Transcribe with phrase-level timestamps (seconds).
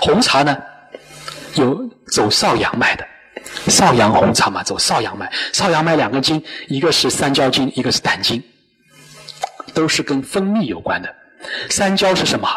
[0.00, 0.56] 红茶呢，
[1.54, 3.06] 有走少阳脉的，
[3.68, 5.30] 少阳红茶嘛，走少阳脉。
[5.52, 8.42] 少阳脉两个经，一个是三焦经，一个是胆经，
[9.74, 11.14] 都是跟分泌有关的。
[11.70, 12.48] 三焦是什么？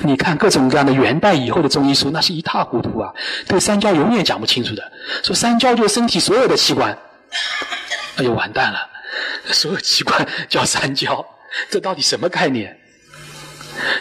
[0.00, 3.12] 你看各种各样的元代以后的中医书，那是一塌糊涂啊！
[3.48, 4.92] 对三焦永远讲不清楚的，
[5.22, 6.96] 说三焦就是身体所有的器官，
[8.16, 8.78] 哎呦完蛋了，
[9.46, 11.24] 所有器官叫三焦，
[11.68, 12.78] 这到底什么概念？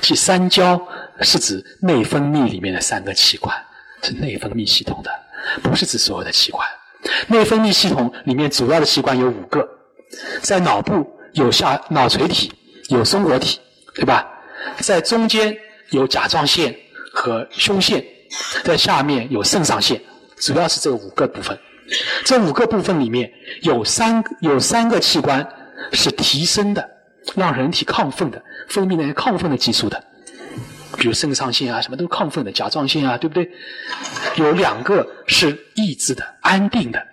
[0.01, 0.79] 其三焦
[1.21, 3.55] 是指内分泌里面的三个器官，
[4.01, 5.11] 是内分泌系统的，
[5.61, 6.67] 不是指所有的器官。
[7.27, 9.67] 内分泌系统里面主要的器官有五个，
[10.41, 12.51] 在脑部有下脑垂体，
[12.89, 13.59] 有松果体，
[13.93, 14.27] 对吧？
[14.79, 15.55] 在中间
[15.91, 16.75] 有甲状腺
[17.13, 18.03] 和胸腺，
[18.63, 20.01] 在下面有肾上腺，
[20.37, 21.57] 主要是这五个部分。
[22.25, 25.47] 这五个部分里面有三有三个器官
[25.91, 26.89] 是提升的，
[27.35, 30.03] 让人体亢奋的，分泌那些亢奋的激素的，
[30.97, 33.49] 比如肾上腺啊，什么都亢奋的，甲状腺啊，对不对？
[34.35, 37.07] 有两个是抑制的、安定的，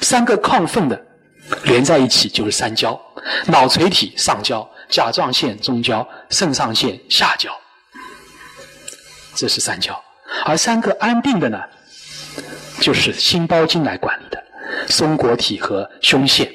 [0.00, 1.00] 三个亢奋的
[1.64, 3.00] 连在一起就是三焦，
[3.46, 4.68] 脑垂体上焦。
[4.88, 7.56] 甲状腺中焦，肾上腺下焦，
[9.36, 10.02] 这是三焦。
[10.44, 11.60] 而三个安定的呢，
[12.80, 14.44] 就是心包经来管理的，
[14.88, 16.52] 松果体和胸腺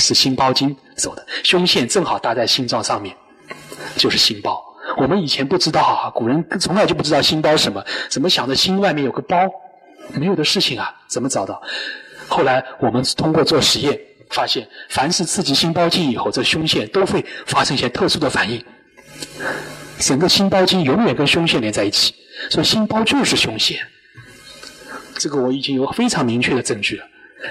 [0.00, 3.16] 是心包经走的，胸腺正好搭在心脏上面，
[3.96, 4.61] 就是心包。
[5.02, 9.36] 我们以前不知道啊，古人从来就不知道心包什么，怎么想着心外面有个包，
[10.14, 11.60] 没有的事情啊，怎么找到？
[12.28, 13.98] 后来我们通过做实验。
[14.30, 18.64] 发现，凡是刺激心包经以后，这胸腺都会发生一些特殊的反应。
[19.98, 22.14] 整个心包经永远跟胸腺连在一起，
[22.48, 23.78] 所以心包就是胸腺。
[25.18, 27.04] 这个我已经有非常明确的证据了。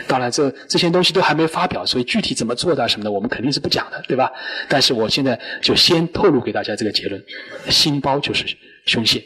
[0.08, 4.31] 当然，这这些东西都还没发表，所以具体怎么做的什么的，我们肯定是不讲的，对吧？
[4.67, 7.23] 但是我现在就先透露给大家这个结论：
[7.70, 8.45] 心包就是
[8.86, 9.22] 胸腺。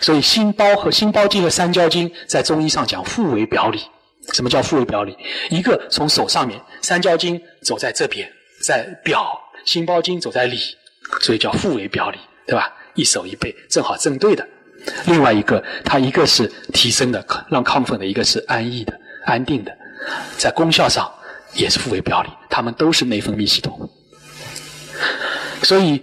[0.00, 3.80] 所以，心包和心包经和三焦经在中医上讲互为表里。
[4.32, 5.16] 什么叫腹为表里？
[5.48, 8.30] 一个从手上面，三焦经走在这边，
[8.62, 9.18] 在表；
[9.64, 10.58] 心包经走在里，
[11.20, 12.72] 所以叫腹为表里，对吧？
[12.94, 14.46] 一手一背正好正对的。
[15.06, 19.76] 另外一个，它一个是提升的，让亢奋的；一个是安逸的、安定的。
[20.38, 21.12] 在功效上
[21.54, 23.90] 也是互为表里，它们都是内分泌系统。
[25.62, 26.02] 所以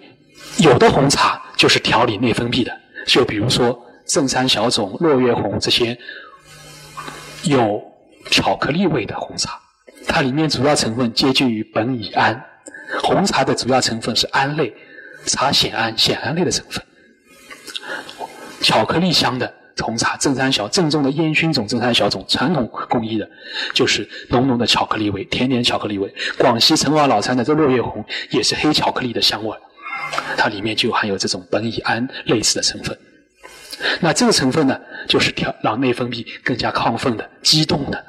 [0.57, 2.72] 有的红茶就是调理内分泌的，
[3.05, 5.97] 就比如说正山小种、落月红这些
[7.44, 7.81] 有。
[8.29, 9.57] 巧克力味的红茶，
[10.05, 12.45] 它里面主要成分接近于苯乙胺。
[13.01, 14.75] 红茶的主要成分是胺类，
[15.25, 16.84] 茶酰胺、酰胺类的成分。
[18.59, 19.53] 巧克力香的
[19.84, 23.30] 红茶，正山小正宗的烟熏种正山小种，传统工艺的，
[23.74, 26.14] 就是浓浓的巧克力味，甜甜巧克力味。
[26.38, 29.56] 广西陈华老山的这落叶红也是黑巧克力的香味，
[30.38, 32.98] 它里面就含有这种苯乙胺类似的成分。
[34.00, 38.04] 那这个成分呢，就是调让内分泌更加亢奋的、激动的。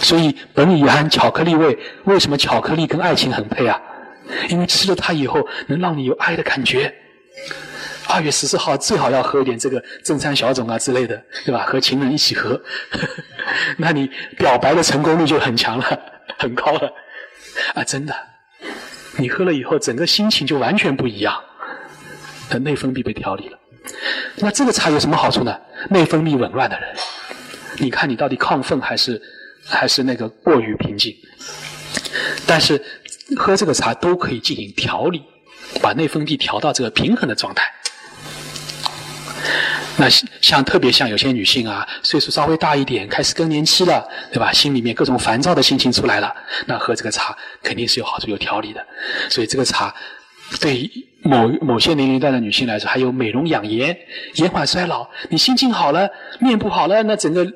[0.00, 3.80] 所以，苯乙胺巧克力味，为什么巧克力跟爱情很配啊？
[4.48, 6.92] 因为吃了它以后，能让你有爱的感觉。
[8.10, 11.64] 二月十四号最好要喝一点这个正餐小种啊之类的，对吧？
[11.66, 12.60] 和情人一起喝，
[13.78, 16.00] 那你表白的成功率就很强了，
[16.38, 16.92] 很高了。
[17.74, 18.14] 啊，真的，
[19.16, 21.40] 你喝了以后，整个心情就完全不一样，
[22.60, 23.58] 内分泌被调理了。
[24.36, 25.56] 那这个茶有什么好处呢？
[25.88, 26.94] 内分泌紊乱的人，
[27.78, 29.20] 你看你到底亢奋还是？
[29.68, 31.14] 还是那个过于平静，
[32.44, 32.82] 但是
[33.36, 35.22] 喝这个茶都可以进行调理，
[35.80, 37.70] 把内分泌调到这个平衡的状态。
[40.00, 40.08] 那
[40.40, 44.50] 像特别像有些女性啊，岁数稍微大一点，开始更年期了，对吧？
[44.50, 46.34] 心里面各种烦躁的心情出来了，
[46.66, 48.84] 那喝这个茶肯定是有好处、有调理的。
[49.28, 49.94] 所以这个茶
[50.58, 50.90] 对
[51.22, 53.94] 某某些年龄段的女性来说，还有美容养颜、
[54.36, 55.06] 延缓衰老。
[55.28, 57.46] 你心情好了，面部好了，那整个。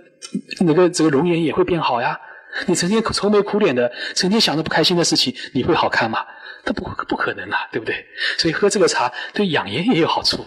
[0.61, 2.19] 那个这个容颜也会变好呀。
[2.67, 6.25] 你成天愁眉苦脸的，成天想着不开心的事情，你会好看吗？
[6.65, 7.95] 它不不可能啊，对不对？
[8.39, 10.45] 所以喝这个茶对养颜也有好处。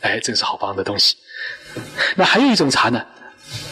[0.00, 1.16] 哎，真是好棒的东西。
[2.14, 3.04] 那还有一种茶呢，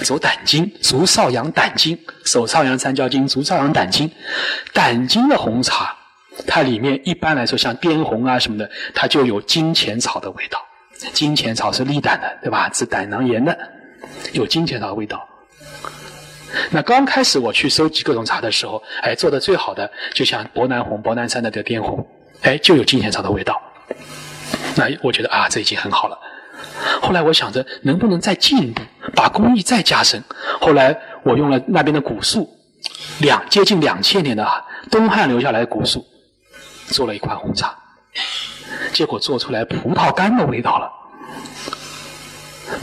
[0.03, 4.11] 走胆经，足少阳胆经，手少阳三焦经，足少阳胆经。
[4.73, 5.97] 胆经的红茶，
[6.47, 10.61] 它里面一般来说像滇红啊什么的，它就有金钱草的味道。
[11.13, 12.69] 金钱草是利胆的，对吧？
[12.69, 13.57] 治胆囊炎的，
[14.33, 15.27] 有金钱草的味道。
[16.71, 22.07] 那刚开始我去收集各种茶的时候，哎，做的最好的就像博南红、博南山的这个滇红，
[22.43, 23.61] 哎，就有金钱草的味道。
[24.77, 26.19] 那我觉得啊，这已经很好了。
[27.01, 28.83] 后来我想着能不能再进一步，
[29.15, 30.23] 把工艺再加深。
[30.61, 32.49] 后来我用了那边的古树，
[33.21, 36.07] 两接近两千年的啊东汉留下来的古树，
[36.87, 37.75] 做了一款红茶。
[38.93, 40.91] 结果做出来葡萄干的味道了。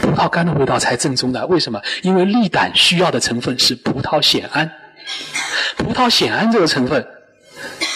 [0.00, 1.80] 葡萄干的味道才正宗的，为什么？
[2.02, 4.70] 因为利胆需要的成分是葡萄酰胺，
[5.76, 7.04] 葡萄酰胺这个成分，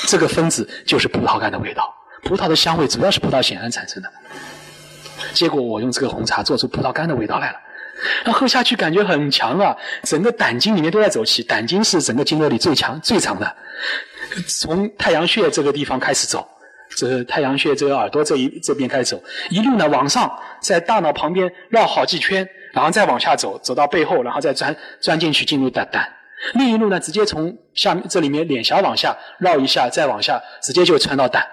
[0.06, 1.94] 这个分子就是葡萄干的味道。
[2.26, 4.10] 葡萄的香味主要是葡萄酰胺产生的。
[5.32, 7.58] 结果我用这个红茶做出葡萄干的味道来了，
[8.24, 13.56] 那喝下去感觉很强啊，整个胆经里面都在走气，胆经是整个经络里最强最长的，
[14.48, 16.46] 从太阳穴这个地方开始走。
[16.96, 20.30] 这太阳穴，这个耳朵这一这边开始走，一路呢往上，
[20.60, 26.08] 在大脑旁边绕好几圈，然后再往下走，走到背后，然后再钻钻进去进入胆胆。
[26.54, 31.44] 另一路呢，直接从下面这里面脸颊往下绕一下，再往下，直接就穿到胆。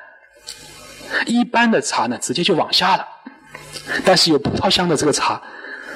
[1.25, 3.05] 一般的茶呢，直接就往下了，
[4.05, 5.41] 但是有葡萄香的这个茶，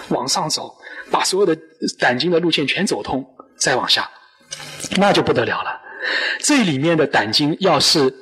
[0.10, 0.76] 往上走，
[1.12, 1.58] 把所有的
[2.00, 3.26] 胆经的路线全走通，
[3.58, 4.10] 再往下，
[4.98, 5.82] 那就不得了了。
[6.40, 8.14] 这里面的胆经要是。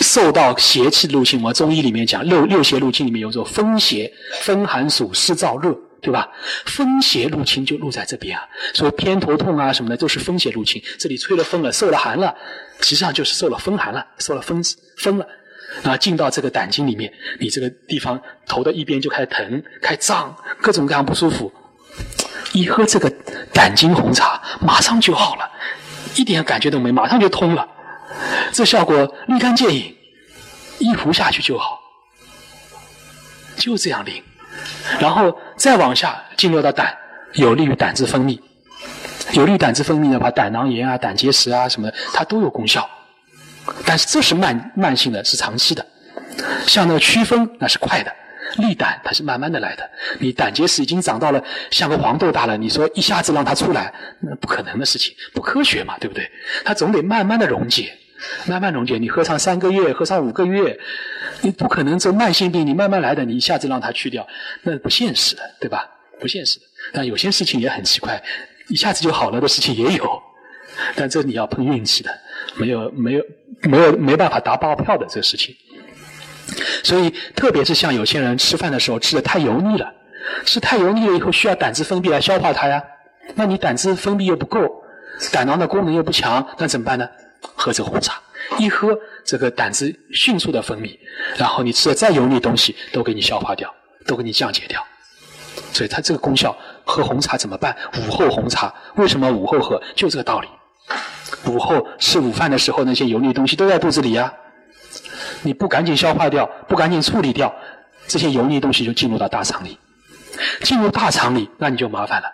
[0.00, 5.72] 受到邪气入侵，我中医里面讲六六邪入侵里面有种风邪，风寒暑湿燥热，
[6.02, 6.28] 对吧？
[6.66, 8.42] 风邪入侵就入在这边啊，
[8.74, 10.82] 所以偏头痛啊什么的都是风邪入侵。
[10.98, 12.34] 这里吹了风了，受了寒了，
[12.80, 14.60] 实际上就是受了风寒了，受了风
[14.98, 15.26] 风了，
[15.82, 21.52] 啊，进到这个胆经里面，你这个地方头的一边就开始疼，开胀，各种各样不舒服。
[22.52, 23.12] 一喝这个
[23.52, 25.50] 胆经红茶，马上就好了，
[26.14, 27.68] 一点感觉都没，马上就通了。
[28.52, 29.94] 这效果立竿见影，
[30.78, 31.80] 一壶下去就好，
[33.56, 34.22] 就这样灵。
[35.00, 36.96] 然后再往下进入到胆，
[37.32, 38.38] 有利于胆汁分泌，
[39.32, 42.88] 有利于胆汁分泌的话，胆囊炎啊、胆结石啊什么的，它都有功效。
[43.86, 45.84] 但是这是慢慢性的，是长期的。
[46.66, 48.10] 像那个祛风，那是快的；
[48.56, 49.88] 利胆，它是慢慢的来的。
[50.18, 56.30] 你胆结石已经长到了像个黄豆大了，你说一下子让它出来，那不可能的事情，不科学嘛，对不对？
[56.64, 57.96] 它总得慢慢的溶解。
[58.46, 60.78] 慢慢溶解，你喝上三个月，喝上五个月，
[61.42, 64.26] 你不可能这慢性病，你慢慢来的，你一下子让它去掉，
[64.62, 65.86] 那不现实的，对吧？
[66.18, 66.64] 不现实的。
[66.92, 68.22] 但有些事情也很奇怪，
[68.68, 70.22] 一下子就好了的事情也有，
[70.96, 72.10] 但这你要碰运气的，
[72.56, 73.24] 没有没有
[73.62, 75.54] 没有没办法打包票的这个事情。
[76.82, 79.92] 所以，特别是像有些人吃饭的时候吃的太油腻了，
[80.44, 82.82] 吃太油腻了以后需要胆汁分泌来消化它呀，
[83.34, 84.60] 那你胆汁分泌又不够，
[85.32, 87.08] 胆囊的功能又不强，那怎么办呢？
[87.56, 88.20] 喝这个红茶，
[88.58, 90.98] 一喝这个胆汁迅速的分泌，
[91.38, 93.74] 然后你吃的再油腻东西都给你消化掉，
[94.06, 94.84] 都给你降解掉。
[95.72, 97.74] 所以它这个功效，喝红茶怎么办？
[98.06, 99.82] 午后红茶为什么午后喝？
[99.94, 100.48] 就这个道理。
[101.46, 104.32] 午后吃午饭的时候，那些油腻东西都在肚子里呀，
[105.42, 107.54] 你不赶紧消化掉，不赶紧处理掉，
[108.06, 109.78] 这些油腻东西就进入到大肠里，
[110.62, 112.28] 进入大肠里，那你就麻烦了，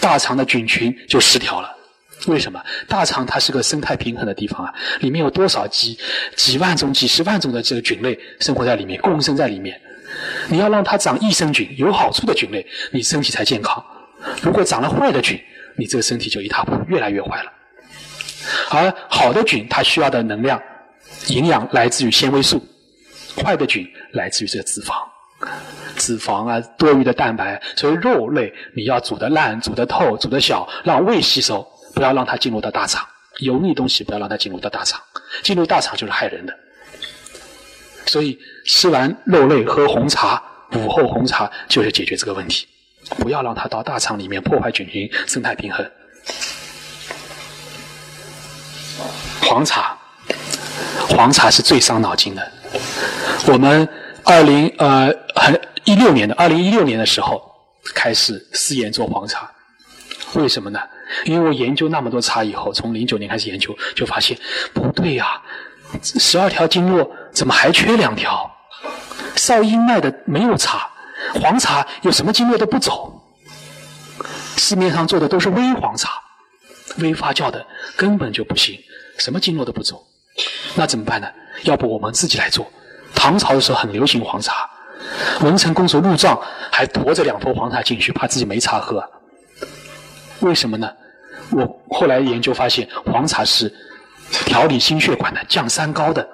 [0.00, 1.74] 大肠的菌群就失调了。
[2.26, 4.72] 为什么大肠它是个生态平衡的地方啊？
[5.00, 5.98] 里面有多少几
[6.36, 9.78] 几万种、几十万种的这个菌类生活在里面，共生在里面。
[10.48, 13.84] 你要让它长益生菌，有好处的菌类，你身体才健康。
[14.40, 15.38] 如果长了坏的菌，
[15.76, 17.52] 你这个身体就一塌糊涂，越来越坏了。
[18.74, 20.60] 而好的菌，它需要的能量、
[21.28, 22.58] 营养来自于纤维素；
[23.36, 24.94] 坏的菌来自于这个脂肪、
[25.96, 27.60] 脂肪啊，多余的蛋白。
[27.76, 31.66] 所以肉类你要煮得烂、煮得透、煮得小，让胃吸收。
[31.94, 33.06] 不要让它进入到大肠，
[33.38, 35.00] 油腻东西不要让它进入到大肠，
[35.44, 36.52] 进入大肠就是害人的。
[38.06, 40.42] 所以吃完肉类喝红茶，
[40.72, 42.66] 午后红茶就是解决这个问题，
[43.18, 45.88] 不要让它到大肠里面破坏菌群生态平衡。
[49.40, 49.96] 黄茶，
[51.08, 52.52] 黄茶是最伤脑筋的。
[53.46, 53.88] 我们
[54.24, 57.42] 二零呃很一六年的二零一六年的时候
[57.94, 59.50] 开始试验做黄茶，
[60.34, 60.80] 为什么呢？
[61.24, 64.36] 因为我研究那么多茶以后，从零九年开始研究，就发现
[64.72, 65.40] 不对呀，
[66.02, 68.50] 十二条经络怎么还缺两条？
[69.36, 70.88] 少阴脉的没有茶，
[71.34, 73.20] 黄茶有什么经络都不走？
[74.56, 76.10] 市面上做的都是微黄茶，
[76.98, 77.64] 微发酵的
[77.96, 78.78] 根本就不行，
[79.18, 80.04] 什么经络都不走。
[80.74, 81.28] 那怎么办呢？
[81.62, 82.70] 要不我们自己来做？
[83.14, 84.68] 唐朝的时候很流行黄茶，
[85.40, 89.02] 文成公主入藏还驮着两坨黄茶进去，怕自己没茶喝。
[90.40, 90.92] 为什么呢？
[91.50, 93.72] 我后来研究发现，黄茶是
[94.44, 96.26] 调理心血管的、降三高的。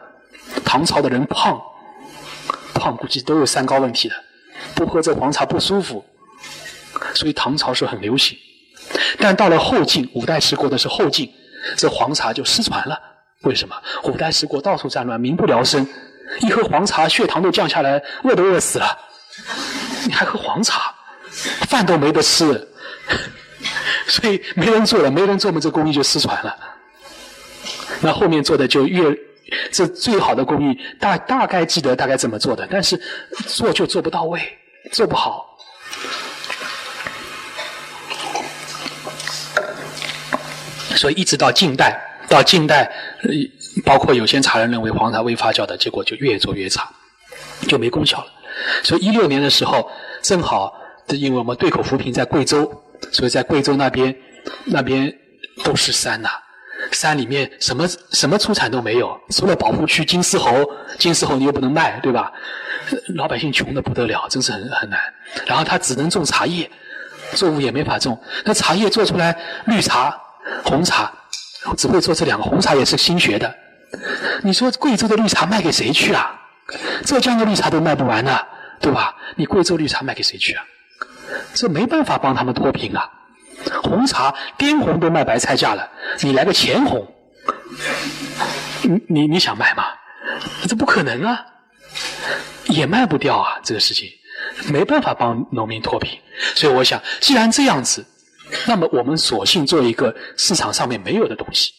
[0.64, 1.60] 唐朝的人胖，
[2.74, 4.14] 胖估计都有三高问题的，
[4.74, 6.04] 不喝这黄茶不舒服。
[7.14, 8.38] 所以唐朝是很流行。
[9.18, 11.30] 但到了后晋，五代十国的是后晋，
[11.76, 12.98] 这黄茶就失传了。
[13.42, 13.74] 为什么？
[14.04, 15.86] 五代十国到处战乱，民不聊生，
[16.40, 18.98] 一喝黄茶血糖都降下来，饿都饿死了。
[20.06, 20.94] 你还喝黄茶，
[21.68, 22.68] 饭都没得吃。
[24.06, 26.56] 所以没人做了，没人做嘛，这工艺就失传了。
[28.00, 29.14] 那后面做的就越
[29.70, 33.00] 这最好的工艺，大大概记得大概怎么做的，但是
[33.46, 34.40] 做就做不到位，
[34.92, 35.46] 做不好。
[41.00, 42.82] 所以一直到近代，到近代，
[43.22, 43.30] 呃
[43.86, 46.86] 包括有些茶人认为黄茶未发酵的结果就越做越差，
[47.66, 48.26] 就没功效了。
[48.82, 49.90] 所以一六年的时候，
[50.20, 50.70] 正好
[51.08, 52.70] 因为我们对口扶贫在贵州，
[53.12, 54.14] 所以在贵州那边
[54.66, 55.10] 那边
[55.64, 56.28] 都是山呐。
[56.92, 60.52] 山里面什么什么出产都没有，除了保护区金丝猴，
[60.98, 62.30] 金丝猴你又不能卖，对吧？
[63.16, 65.00] 老百姓穷的不得了，真是很很难。
[65.46, 66.70] 然后他只能种茶叶，
[67.32, 68.20] 作物也没法种。
[68.44, 69.34] 那茶叶做出来，
[69.66, 70.14] 绿茶、
[70.64, 71.12] 红茶，
[71.76, 72.44] 只会做这两个。
[72.44, 73.54] 红茶也是新学的。
[74.42, 76.40] 你说贵州的绿茶卖给谁去啊？
[77.04, 78.40] 浙江的绿茶都卖不完呢，
[78.80, 79.16] 对吧？
[79.36, 80.64] 你贵州绿茶卖给谁去啊？
[81.54, 83.10] 这没办法帮他们脱贫啊。
[83.82, 87.12] 红茶滇红都卖白菜价了，你来个钱红，
[88.82, 89.84] 你你你想卖吗？
[90.68, 91.44] 这不可能啊，
[92.66, 94.08] 也卖不掉啊，这个事情
[94.68, 96.20] 没办法帮农民脱贫。
[96.54, 98.06] 所以我想，既然这样子，
[98.66, 101.72] 那么我们索性做一个市场上面没有的东西，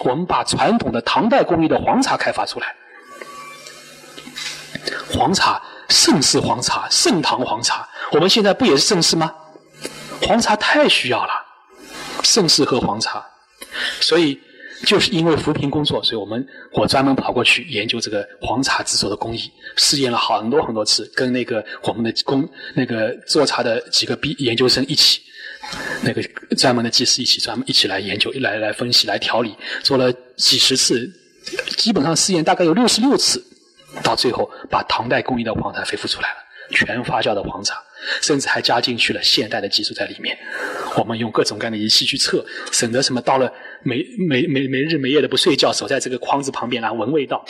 [0.00, 2.74] 我们把传统的唐代工艺的黄茶开发出来。
[5.12, 9.32] 黄茶，盛世黄茶，盛唐黄茶，我们现在不也是盛世吗？
[10.22, 11.32] 黄茶太需要了，
[12.22, 13.24] 盛世喝黄茶，
[14.00, 14.40] 所以
[14.84, 25.20] 就是因为扶贫工作，所以我们我专门跑过去研究这个黄茶制作的工艺，试验了很多很多次，跟那个我们的工那个做茶的几个毕研究生一起，
[26.02, 26.22] 那个
[26.56, 31.10] 专门的技师一起专门一起来研究，来来分析，来调理，做了几十次，
[31.76, 33.44] 基本上试验大概有六十六次，
[34.02, 36.36] 到最后把唐代工艺的黄茶恢复出来了，
[36.70, 37.76] 全发酵的黄茶。
[38.20, 40.36] 甚至还加进去了现代的技术在里面。
[40.94, 43.50] 我们用各种各样的仪器去测，省得什么到了
[43.82, 47.42] 没没没没日没夜的不睡觉，守在这个筐子旁边来闻味道。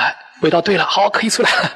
[0.00, 1.72] 哎，味道对了，好可以出来了。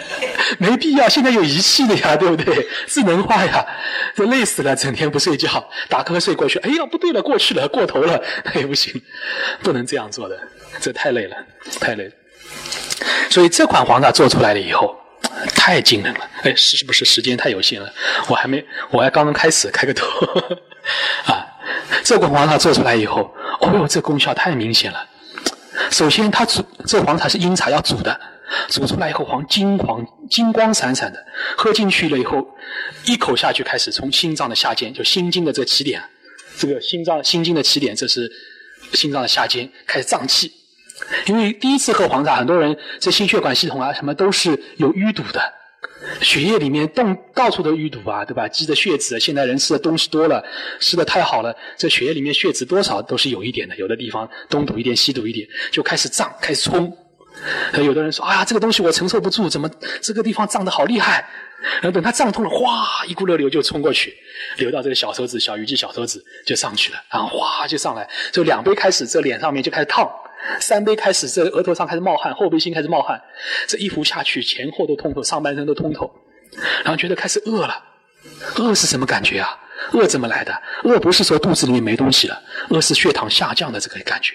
[0.58, 2.66] 没必要，现在有仪器的呀，对不对？
[2.86, 3.66] 智能化呀，
[4.14, 6.58] 这累死了，整天不睡觉，打瞌睡过去。
[6.60, 9.00] 哎呀，不对了，过去了，过头了，那 也不行，
[9.62, 10.38] 不能这样做的，
[10.80, 11.36] 这太累了，
[11.78, 12.12] 太累了。
[13.28, 14.96] 所以这款黄茶做出来了以后。
[15.54, 16.20] 太惊人了！
[16.44, 17.92] 哎，是不是时间太有限了？
[18.28, 20.06] 我还没，我还刚刚开始开个头
[21.26, 21.44] 啊！
[22.04, 25.04] 这款黄茶做出来以后，哦哟，这功效太明显了。
[25.90, 28.18] 首先，它煮这黄茶是阴茶要煮的，
[28.68, 31.24] 煮出来以后黄金黄金光闪闪的，
[31.56, 32.46] 喝进去了以后，
[33.04, 36.02] 一口下去开始从心脏的下尖，就心经的这个起点，
[36.58, 38.30] 这个心脏心经的起点，这是
[38.92, 40.52] 心脏的下尖开始胀气。
[41.26, 45.40] 因为第一次喝黄茶，很多人这心血管系统啊什么都是有淤堵的，
[46.20, 48.48] 血液里面动到处都淤堵啊，对吧？
[48.48, 50.44] 积的血脂，现在人吃的东西多了，
[50.80, 56.96] 吃的太好了，这血液里面血脂多少都是有一点的，有的地方东堵一点西堵一点，就开始胀，开始冲。
[57.74, 59.70] 有的人说：“哎呀，这个东西我承受不住，怎么
[60.00, 61.28] 这个地方胀得好厉害？”
[61.82, 64.14] 然后等它胀痛了，哗，一股热流就冲过去，
[64.56, 70.08] 流到这个小手指、小鱼际小手指就上去了，然后哗就上来，就两杯开始，这脸上面就开始烫。
[70.60, 73.20] 三杯开始，这额头上开始冒汗，后背心开始冒汗，
[73.66, 76.10] 这一服下去，前后都通透，上半身都通透，
[76.84, 77.84] 然后觉得开始饿了。
[78.56, 79.58] 饿是什么感觉啊？
[79.92, 80.52] 饿怎么来的？
[80.84, 84.34] 饿不是说肚子里面没东西了，饿是血糖下降的这个感觉。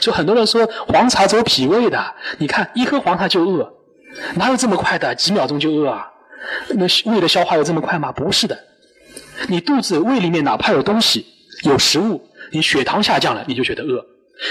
[0.00, 3.72] 所以很多人说黄茶走脾胃的，你看一喝黄茶就饿，
[4.36, 5.14] 哪有这么快的？
[5.14, 6.06] 几秒钟就饿啊？
[6.68, 8.12] 那胃的消化有这么快吗？
[8.12, 8.58] 不是的，
[9.48, 11.26] 你肚子胃里面哪怕有东西，
[11.64, 12.22] 有食物，
[12.52, 14.04] 你血糖下降了，你就觉得饿。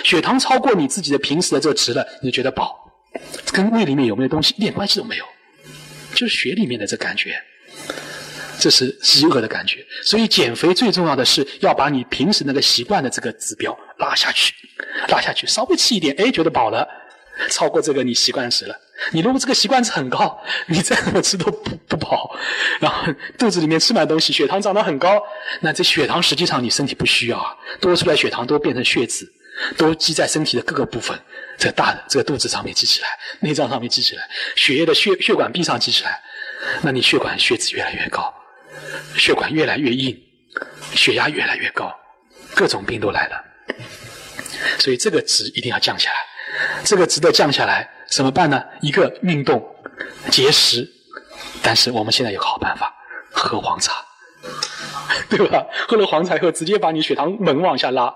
[0.03, 2.77] 血糖超过你自己的平时的这个值了，你就觉得饱，
[3.51, 5.25] 跟胃里面有没有东西一点关系都没有，
[6.13, 7.41] 就是血里面的这感觉，
[8.59, 9.85] 这是饥饿的感觉。
[10.03, 14.53] 所以减肥最重要的是要把你平时那个习惯的这个指标拉下去，
[15.07, 16.87] 拉下去，稍微吃一点，哎，觉得饱了，
[17.49, 18.75] 超过这个你习惯值了。
[19.11, 22.35] 你如果这个习惯值很高，你再怎么吃都不不饱，
[22.81, 25.21] 然后肚子里面吃满东西，血糖涨得很高，
[25.61, 29.25] 那这血糖实际上你身体不需要啊，多出来血糖都变成血脂。
[29.77, 31.17] 都积在身体的各个部分，
[31.57, 33.07] 这个大的这个肚子上面积起来，
[33.39, 36.21] 内脏上面积起来，血液的血血管壁上积起来，
[36.81, 38.33] 那你血管血脂越来越高，
[39.15, 40.17] 血管越来越硬，
[40.93, 41.93] 血压越来越高，
[42.55, 43.43] 各种病都来了。
[44.77, 46.25] 所以这个值一定要降下来，
[46.83, 48.63] 这个值得降下来怎么办呢？
[48.81, 49.63] 一个运动，
[50.31, 50.89] 节食，
[51.61, 52.93] 但是我们现在有个好办法，
[53.31, 53.93] 喝黄茶，
[55.29, 55.65] 对吧？
[55.87, 58.13] 喝了黄茶以后，直接把你血糖猛往下拉。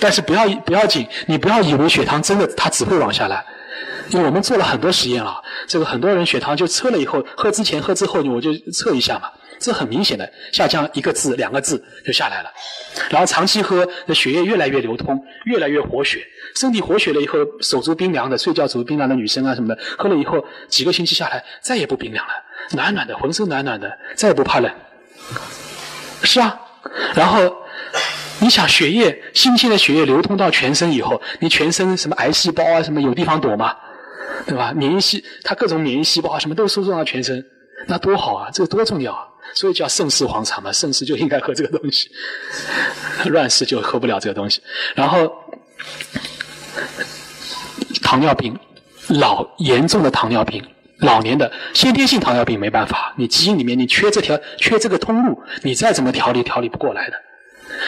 [0.00, 3.44] 但是不要不要紧，你不要以为血糖真的它只会往下来，
[4.10, 12.50] 因为我们做了很多实验了，这个很多人血糖就测了以后，喝之前喝之后我就测一下嘛，这很明显的下降一个字、两个字就下来了。
[13.10, 16.26] 然后长期喝，那血液越来越流通，越来越活血，
[16.56, 22.32] 身体活血了以后，手足冰凉的，睡觉手足冰凉的女生啊什么的，喝了以后几个星期下来，再也不冰凉了，
[22.72, 24.72] 暖暖的，浑身暖暖的，再也不怕冷。
[26.22, 26.58] 是啊，
[27.14, 27.54] 然后
[28.44, 33.74] 你想血液新鲜的血液流通到全身以后，你全身什么癌细胞啊什么有地方躲吗？
[34.46, 34.70] 对吧？
[34.76, 37.42] 免疫细它各种免疫细胞啊什么都输送到全身，
[37.86, 38.50] 那多好啊！
[38.52, 39.24] 这个多重要啊！
[39.54, 42.10] 所以叫盛世皇茶嘛，盛世就应该喝这个东西，
[43.30, 44.60] 乱世就喝不了这个东西。
[44.94, 45.32] 然后
[48.02, 48.54] 糖尿病，
[49.08, 50.62] 老严重的糖尿病，
[50.98, 57.16] 老年的先天性糖尿病没办法，你基因里面你缺这条缺这个通路，你再怎么调理调理不过来的。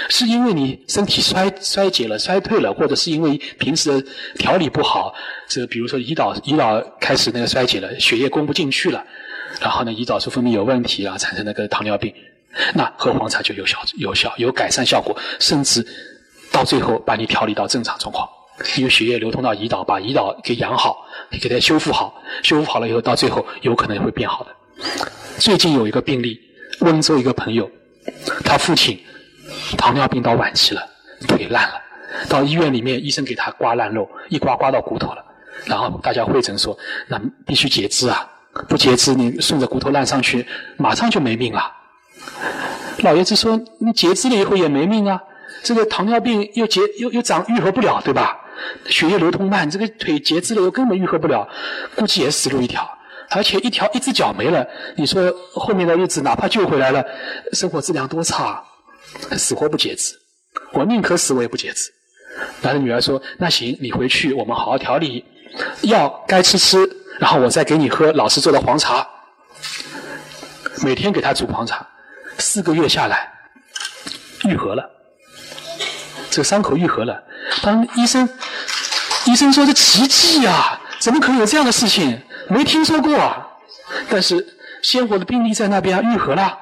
[0.09, 4.05] 是因为你身体衰衰竭了、衰退了，或者是因为平时
[4.39, 5.15] 调理不好，
[5.49, 9.05] 这比如说胰岛胰岛开始那个衰竭了，血液供不进去了，
[9.61, 12.13] 然后呢胰岛素分泌有问题啊，产生那个糖尿病，
[12.75, 15.87] 那喝黄茶就有效有效有改善效果，甚至
[16.51, 18.29] 到最后把你调理到正常状况，
[18.77, 21.07] 因为血液流通到胰岛，把胰岛给养好，
[21.41, 24.51] 给它修复好，修复好了以后，到最后有可能会变好的。
[25.39, 26.41] 最近有一个病例，
[26.81, 27.71] 温州一个朋友，
[28.45, 28.99] 他父亲。
[29.77, 30.89] 糖尿病到晚期了，
[31.27, 31.75] 腿烂了，
[32.29, 35.25] 到医院里面，医生给他刮烂肉，一刮刮到骨头了，
[35.65, 36.77] 然后大家会诊说，
[37.09, 38.29] 那必须截肢啊，
[38.69, 40.47] 不截肢你顺着骨头烂上去，
[40.77, 41.73] 马上就没命了。
[42.99, 45.23] 老爷子说，你截肢了以后也没命啊，
[45.63, 48.39] 这个糖尿病又截又又长愈合不了，对吧？
[48.87, 51.47] 血液流通慢，这个腿截肢了又根本愈合不了，
[51.95, 52.89] 估计也死路一条，
[53.31, 57.05] 而且一条一只脚没了，你说后面的日子哪怕救回来了，
[57.53, 58.63] 生活质量多差。
[59.37, 60.15] 死活不截肢，
[60.73, 61.91] 我宁可死我也不截肢。
[62.61, 65.25] 然后女儿说：“那行，你回去我们好好调理，
[65.83, 66.79] 药该吃吃，
[67.19, 69.07] 然后我再给你喝老师做的黄茶。
[70.83, 71.87] 每天给他煮黄茶，
[72.39, 73.33] 四个月下来
[74.45, 74.85] 愈合了，
[76.31, 77.23] 这伤口愈合了。
[77.63, 78.29] 当医生
[79.25, 82.21] 医生说这奇迹呀，怎么可能有这样的事情？
[82.49, 83.49] 没听说过啊。
[84.11, 84.47] 但是
[84.83, 86.59] 鲜活的病例在那边愈合了。”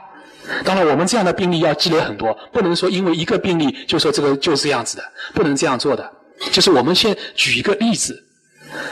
[0.64, 5.02] 当然，我们这样的病例要积累很多，不能说因为一个病例就说这个就是这样子的，
[5.34, 6.10] 不能这样做的。
[6.52, 8.22] 就是我们先举一个例子，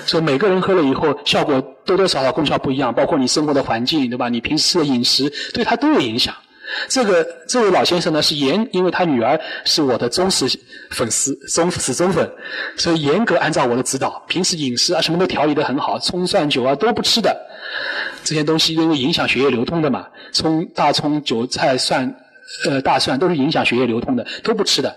[0.06, 4.28] 说每个人喝了以后效果多多少少功效不一样，包括你生活的环境，对吧？
[4.28, 6.34] 你平时的饮食对他都有影响。
[6.88, 10.46] 这个这位老先生呢是严，因为他女儿是我的忠实
[10.90, 12.30] 粉丝，忠死忠粉，
[12.78, 17.36] 所以严格按照我的指导，平时饮食啊什么都调理得很好，葱蒜酒啊都不吃的。
[18.24, 22.14] 这些东西因为影响血液流通的嘛，葱、大葱、韭菜、蒜，
[22.66, 24.96] 呃，大蒜都是影响血液流通的，都不吃的，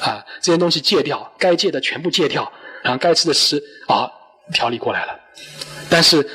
[0.00, 2.50] 啊，这些东西戒掉，该戒的全部戒掉，
[2.82, 4.10] 然后该吃的吃，啊，
[4.52, 5.18] 调理过来了。
[5.88, 6.26] 但是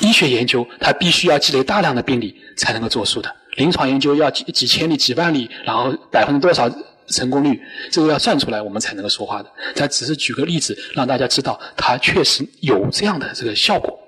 [0.00, 6.70] 医学研究它必须要积累大量的病例才能够作数的，临床研究要几几千例、几万例，然后百分之多少
[7.08, 9.50] 成功率，这个要算出来我们才能够说话的。
[9.74, 13.98] 他只是举个例子让大家知道，它确实有这样的这个效果。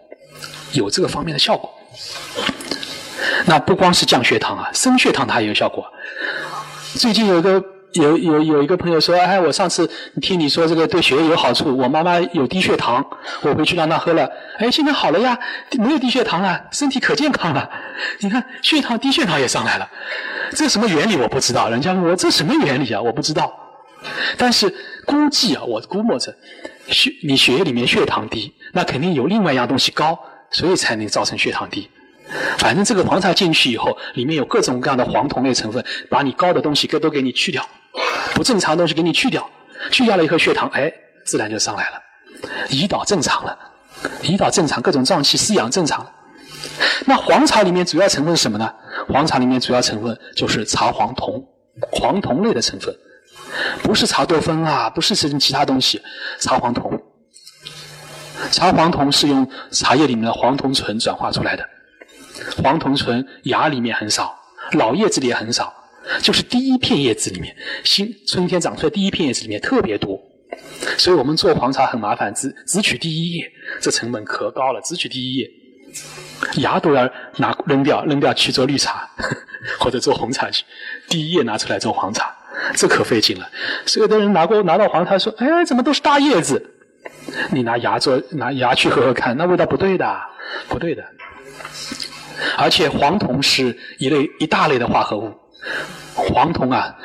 [0.72, 1.72] 有这个方面的效果，
[3.46, 5.84] 那不光是降血糖啊，升血糖它也有效果。
[6.94, 9.88] 最近有一个有有有一个朋友说，哎，我上次
[10.20, 13.04] 听你说这个对血液有好处，我妈妈有低血糖，
[13.42, 15.38] 我回去让她喝了，哎，现在好了呀，
[15.78, 17.68] 没有低血糖了，身体可健康了。
[18.20, 19.88] 你看血糖低血糖也上来了，
[20.52, 23.52] 这什么原理我不知道，人家问我这什么原理啊，我不知道。
[24.38, 26.34] 但是估计啊，我估摸着
[26.88, 30.18] 血你血液里面血糖低，那肯定有另外一样东西高。
[30.50, 31.88] 所以才能造成血糖低。
[32.58, 37.66] 反正这个黄茶进去以后，里面有各种各样的黄酮类成分，把你高的东西都都给你去掉，
[38.34, 39.50] 不正常的东西给你去掉，
[39.90, 40.92] 去掉了以后血糖哎
[41.24, 42.00] 自然就上来了，
[42.68, 43.58] 胰岛正常了，
[44.22, 46.06] 胰岛正常，各种脏器饲养正常。
[47.04, 48.72] 那黄茶里面主要成分是什么呢？
[49.08, 51.44] 黄茶里面主要成分就是茶黄酮，
[51.90, 52.94] 黄酮类的成分，
[53.82, 56.00] 不是茶多酚啊，不是什么其他东西，
[56.38, 57.09] 茶黄酮。
[58.50, 61.68] 茶黄酮是用茶叶里面的黄酮醇转化出来的，
[62.62, 64.34] 黄酮醇芽里面很少，
[64.72, 65.72] 老叶子里也很少，
[66.22, 70.18] 就是第一片叶子里面，新春天长出来第一片叶子里面特别多，
[70.96, 75.50] 所以我们做黄茶很麻烦，只只取第一叶，这成本可高了，只取第一叶，
[76.56, 79.08] 芽都要拿扔掉，扔掉去做绿茶
[79.78, 80.64] 或者做红茶去，
[81.08, 82.34] 第一叶拿出来做黄茶，
[82.74, 83.48] 这可费劲了。
[83.86, 86.76] 所有的人拿过拿到黄茶说，哎，怎么都是大叶子？
[87.50, 90.20] 你拿牙做拿牙去喝喝看，那味道不对的，
[90.68, 91.04] 不对的。
[92.56, 95.32] 而且黄酮是一类一大类的化合物，
[96.14, 96.96] 黄酮啊，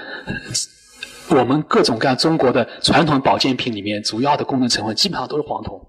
[1.29, 5.79] 我们各种各样中国的传统保健品里面主要的功能成分基本上都是黄酮。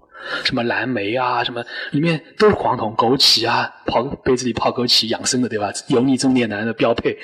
[0.43, 5.71] 什么蓝莓啊，什么里面都是黄酮，枸杞啊，泡杯子里泡枸杞养生的，对吧？
[5.87, 7.17] 油腻中年男的标配。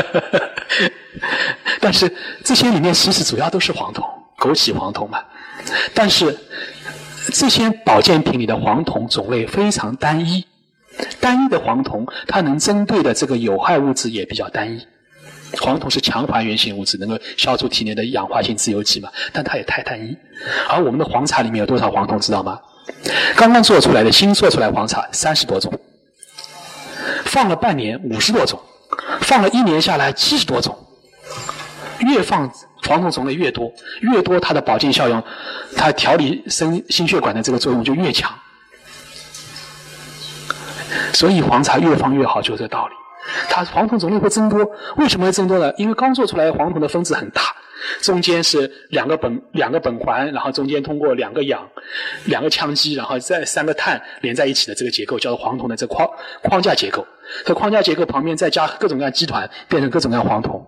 [1.80, 2.12] 但是
[2.44, 4.04] 这些里面其实主要都是黄酮，
[4.38, 5.22] 枸杞黄酮嘛。
[5.94, 6.38] 但是
[7.32, 10.44] 这些保健品里的黄酮种类非常单一，
[11.20, 14.86] 单一的黄酮它能针对的这个有害物质也比较单一。
[15.60, 19.10] 黄酮是强还原性物质，能够消除体内的氧化性自由基嘛？
[19.32, 20.16] 但它也太单一。
[20.68, 22.60] 而我们的黄茶里面有多少黄酮，知道吗？
[23.36, 25.72] 刚刚做出来的新做出来黄茶三十多种，
[27.24, 28.60] 放了半年五十多种，
[29.22, 30.76] 放了一年下来七十多种。
[32.00, 32.50] 越放
[32.86, 35.22] 黄酮种类越多，越多它的保健效用，
[35.76, 38.32] 它调理心心血管的这个作用就越强。
[41.12, 42.94] 所以黄茶越放越好，就这道理。
[43.48, 45.72] 它黄酮种类会增多，为什么会增多呢？
[45.76, 47.42] 因为刚做出来黄酮的分子很大，
[48.00, 51.68] 中间是两个苯两个苯环，然后中间通过两个氧、
[52.24, 56.08] 两个羟基，然后再三个碳连在一起的这个结构叫做黄酮的这框
[56.42, 57.06] 框架结构。
[57.44, 60.66] 这框架结构旁边再加各种各样基团，变成各种各样黄酮。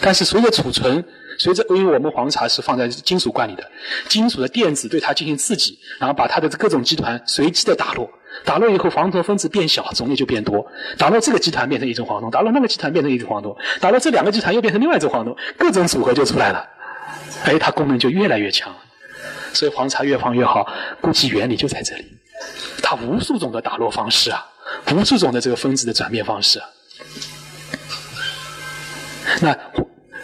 [0.00, 1.04] 但是随着储存，
[1.38, 3.70] 随着因为我们黄茶是放在金属罐里的，
[4.08, 8.10] 金属的电子对它进行刺激，然后把它的各种基团随机的打落。
[8.44, 10.66] 打落以后，黄酮分子变小，种类就变多。
[10.96, 16.66] 打落这个集团变成一种黄酮，打落那个集团变成一种黄酮，打落这两个集团又变成另外一种黄酮，各种组合就出来了。
[17.44, 18.74] 哎，它功能就越来越强。
[19.52, 20.66] 所以黄茶越放越好，
[21.00, 22.06] 估计原理就在这里。
[22.82, 24.46] 它无数种的打落方式啊，
[24.92, 26.60] 无数种的这个分子的转变方式。
[29.40, 29.52] 那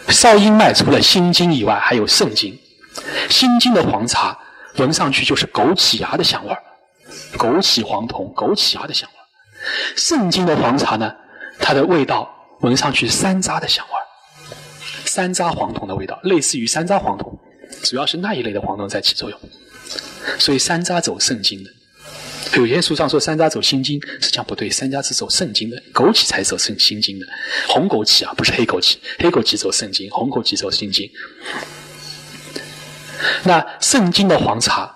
[0.09, 2.57] 少阴脉除了心经以外，还有肾经。
[3.29, 4.37] 心经的黄茶
[4.77, 6.61] 闻上去就是枸杞芽的香味儿。
[7.37, 9.23] 枸杞黄酮、枸杞芽的香味儿，
[9.95, 11.11] 肾经的黄茶呢，
[11.59, 12.29] 它的味道
[12.61, 14.03] 闻上去山楂的香味儿，
[15.05, 17.37] 山楂黄酮的味道，类似于山楂黄酮，
[17.83, 19.39] 主要是那一类的黄酮在起作用，
[20.37, 21.69] 所以山楂走肾经的。
[22.55, 27.25] 有些书上说山楂走心经，实际上不对，山楂是走肾经的，枸杞才走肾心经的，
[27.67, 31.09] 红枸杞啊，不是黑枸杞，黑枸杞走肾经，红枸杞走心经。
[33.43, 34.95] 那肾经的黄茶。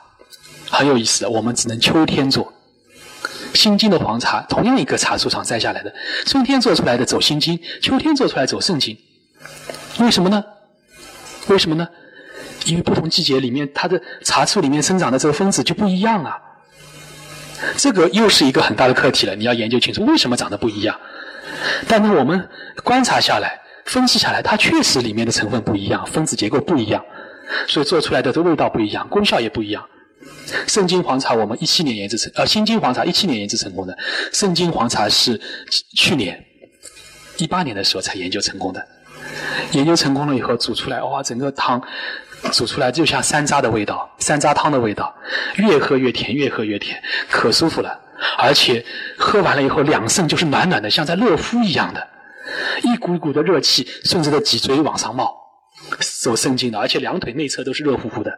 [0.69, 2.51] 很有意思，我们只能秋天做。
[3.53, 5.93] 心经的黄茶，同样一个茶树上摘下来的，
[6.25, 8.97] 春天做出来的走心经，秋天做出来走肾经。
[9.99, 10.43] 为什么呢？
[11.47, 11.87] 为什么呢？
[12.65, 16.39] 因为不同季节里面，它的茶树里面生长的这个分子就不一样啊。
[17.77, 20.99] 这个又是一个很大的课题了，你要研究清楚为什么长得不一样。
[21.87, 22.49] 但是我们
[22.83, 27.03] 观察下来、分析下来，它确实里面的成分不一样，分子结构不一样，
[27.67, 29.83] 所以做出来的这味道不一样，功效也不一样。
[30.67, 33.97] 圣经黄茶我们一七年研制成，呃，新金黄茶一七年研制成功的，
[34.31, 35.39] 圣经黄茶是
[35.95, 36.43] 去年
[37.37, 38.85] 一八年的时候才研究成功的。
[39.71, 41.81] 研究成功了以后煮出来，哇，整个汤
[42.51, 45.13] 煮出来就像山楂的味道，山楂汤的味道，
[45.55, 47.99] 越喝越甜，越喝越甜，可舒服了。
[48.37, 48.83] 而且
[49.17, 52.07] 喝完了以后，两肾就是暖暖的，像在热敷一样的，
[52.83, 55.35] 一股股的热气顺着的脊椎往上冒，
[56.21, 58.31] 走肾经的，而且两腿内侧都是热乎乎的。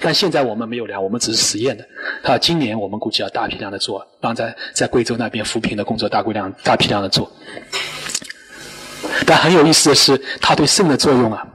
[0.00, 1.86] 但现在我们没有量，我们只是实验的。
[2.22, 7.30] 啊，今年我们估计要大批量的做，让在在贵州那边扶贫的工作大规量、大批量的做。
[9.26, 11.46] 但很有意思的是，它对肾的作用啊，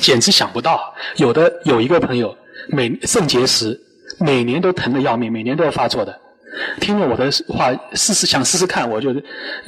[0.00, 0.92] 简直想不到。
[1.16, 2.36] 有的有一个朋友，
[2.68, 3.80] 每肾结石，
[4.18, 6.18] 每年都疼得要命，每年都要发作的。
[6.80, 9.14] 听了我的话，试试想试试看，我就，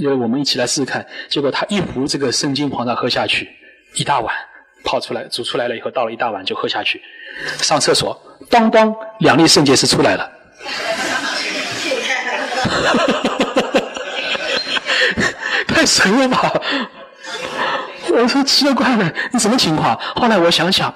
[0.01, 1.07] 就我们一起来试试看。
[1.29, 3.49] 结果他一壶这个生精黄茶喝下去，
[3.95, 4.35] 一大碗。
[4.85, 7.01] 泡出来，煮出来了以后，倒了一大碗就喝下去。
[7.59, 10.29] 上厕所，当当，两粒肾结石出来了。
[15.69, 16.53] 太神了吧！
[18.13, 19.99] 我说奇了怪了，你什么情况？
[20.15, 20.95] 后来我想想，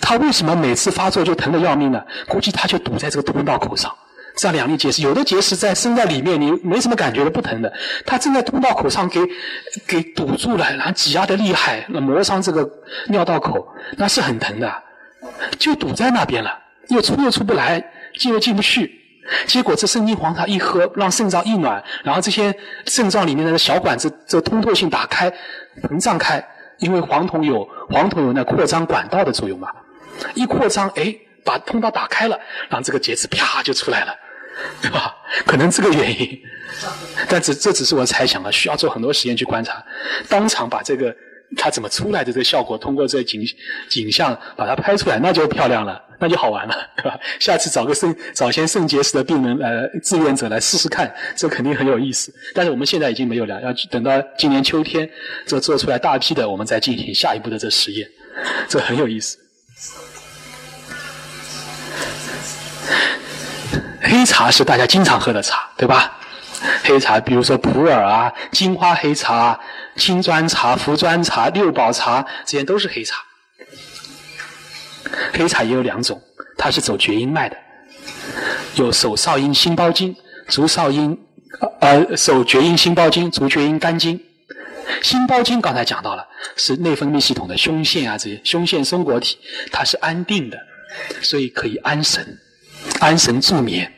[0.00, 2.02] 他为什么每次发作就疼得要命呢？
[2.28, 3.92] 估计他就堵在这个通道口上。
[4.34, 7.70] 这样两粒结石，有的结石在生在里面，你没什么感觉的，不疼的。
[8.06, 9.20] 它正在通道口上给
[9.86, 12.66] 给堵住了，然后挤压的厉害，那磨伤这个
[13.08, 14.72] 尿道口，那是很疼的。
[15.58, 16.50] 就堵在那边了，
[16.88, 17.84] 又出又出不来，
[18.18, 19.01] 进又进不去。
[19.46, 22.54] 结果这肾精黄茶一喝，让肾脏一暖，然后这些
[22.86, 25.30] 肾脏里面的小管子这通透性打开，
[25.82, 26.44] 膨胀开，
[26.78, 29.68] 因为黄酮有黄酮有那扩张管道的作用嘛，
[30.34, 31.14] 一扩张，哎。
[31.44, 34.14] 把通道打开了，让这个结石啪就出来了，
[34.80, 35.12] 对吧？
[35.44, 36.40] 可能这个原因，
[37.28, 39.84] 但这这只是我猜想啊，需要做很多实验去观察，
[40.28, 41.12] 当场把这个
[41.56, 43.44] 它怎么出来的这个效果，通过这景
[43.88, 47.18] 景象把它拍出来，那就漂亮了，那就好玩了，对吧？
[47.40, 52.32] 下次找个肾早先肾结石的病人呃志愿者来试试看，这肯定很有意思。
[52.54, 55.10] 但是我们现在已经没有了，要等到今年秋天
[55.44, 58.08] 这做出来大批的，我们再进行下一步的这实验，
[58.68, 59.36] 这很有意思。
[64.00, 66.16] 黑茶是大家经常喝的茶，对吧？
[66.84, 69.58] 黑茶，比如说普洱啊、金花黑茶、
[69.96, 73.16] 青砖茶、茯砖茶、六堡茶，这些都是黑茶。
[75.32, 76.20] 黑茶也有两种，
[76.56, 77.56] 它是走厥阴脉的，
[78.76, 80.14] 有手少阴心包经、
[80.48, 81.18] 足少阴
[81.80, 84.20] 呃手厥阴心包经、足厥阴肝经。
[85.00, 89.38] 心包经刚才讲到了，是内分泌系统的胸腺啊这些胸腺松果体，
[89.70, 90.58] 它是安定的，
[91.20, 92.38] 所以可以安神、
[93.00, 93.90] 安神助眠。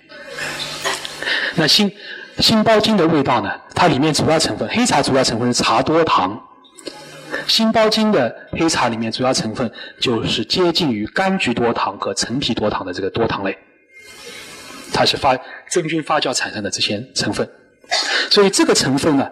[1.55, 1.90] 那心
[2.38, 3.50] 心包经的味道呢？
[3.74, 6.40] 它里面主要成分，黑茶主要成分是茶多糖。
[7.46, 13.57] 心包经的黑茶里面主要成分就是接近于柑橘多糖和陈皮多糖的这个多糖类，
[14.92, 15.37] 它是发
[15.70, 17.48] 真菌发酵产生的这些成分。
[18.30, 19.30] 所以这个成分呢，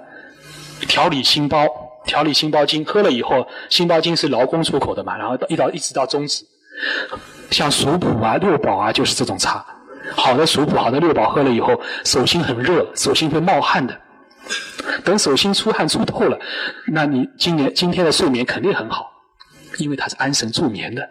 [0.86, 1.66] 调理心包，
[2.04, 6.44] 调理心包经，喝了以后，心包经是劳工出口的嘛，然后一到一直到中止，
[7.50, 9.64] 像熟普啊、六堡啊，就是这种茶。
[10.14, 13.98] 好的熟普、好的六堡喝了以后，手心很热，手心会冒汗的。
[15.04, 16.38] 等手心出汗出透了，
[16.88, 19.10] 那你今年今天的睡眠肯定很好，
[19.78, 21.08] 因为它是安神助眠的。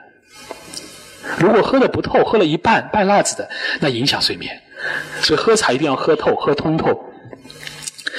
[1.39, 4.61] 如果喝的不透，喝了一半半辣子的，那影响睡眠。
[5.21, 6.87] 所以喝茶一定要喝透、喝通透。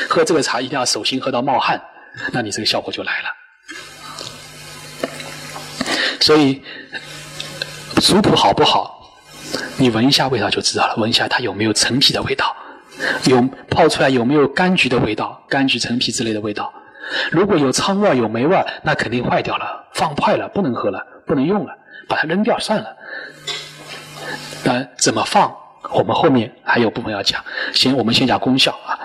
[0.09, 1.83] 喝这个茶一定要手心喝到冒汗，
[2.33, 3.29] 那你这个效果就来了。
[6.21, 6.63] 所以
[8.01, 9.01] 熟普好不好？
[9.77, 12.55] 你闻一下味道就知道了，闻一下它有没有陈皮的味道，
[13.25, 16.73] 有泡出来有没有柑橘的味道，柑橘、陈皮之类的味道。
[17.31, 21.75] 如果有苍味、有霉味，那肯定坏掉了，放坏了，不能喝了，不能用了，
[22.09, 22.97] 把它扔掉算了。
[24.65, 25.53] 那怎么放？
[25.91, 28.99] 我们后面还有部分要讲，先我们先讲功效啊。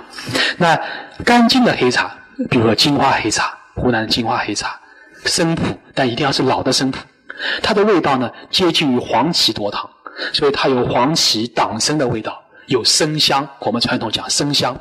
[0.58, 0.80] 那
[1.26, 2.16] 干净的黑茶，
[2.50, 4.80] 比如说金花黑茶，湖南的金花黑茶，
[5.26, 7.00] 生普，但一定要是老的生普，
[7.62, 9.90] 它的味道呢接近于黄芪多糖。
[10.34, 13.48] 所以它有黄芪党参的味道，有生香。
[13.60, 14.80] 我们传统讲生香，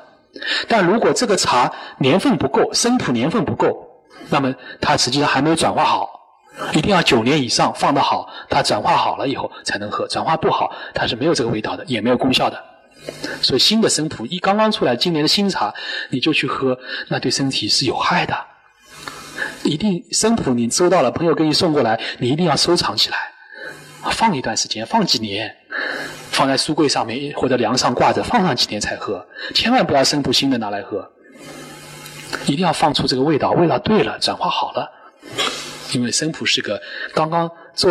[0.69, 3.89] 但如果这个茶年份不够，生普年份不够，
[4.29, 6.09] 那么它实际上还没有转化好，
[6.73, 10.07] 一定要九年以上放得好，它转化好了以后才能喝。
[10.09, 12.63] 转化不好，它是没有这个味道的，也没有功效的。
[13.41, 15.73] 所以新的生普一刚刚出来，今年的新茶
[16.11, 18.37] 你就去喝，那对身体是有害的。
[19.63, 23.17] 一定生普你收到了，朋友给你送过来，你一定要收藏起来。
[24.11, 25.55] 放一段时间，放几年，
[26.37, 29.27] 放在书柜上面或者梁上挂着，放上几天才喝。
[29.55, 31.11] 千万不要生普新的拿来喝，
[32.45, 34.93] 一定要放出这个味道，味道对了，转化好了。
[35.93, 36.79] 因为生普是个
[37.15, 37.91] 刚刚做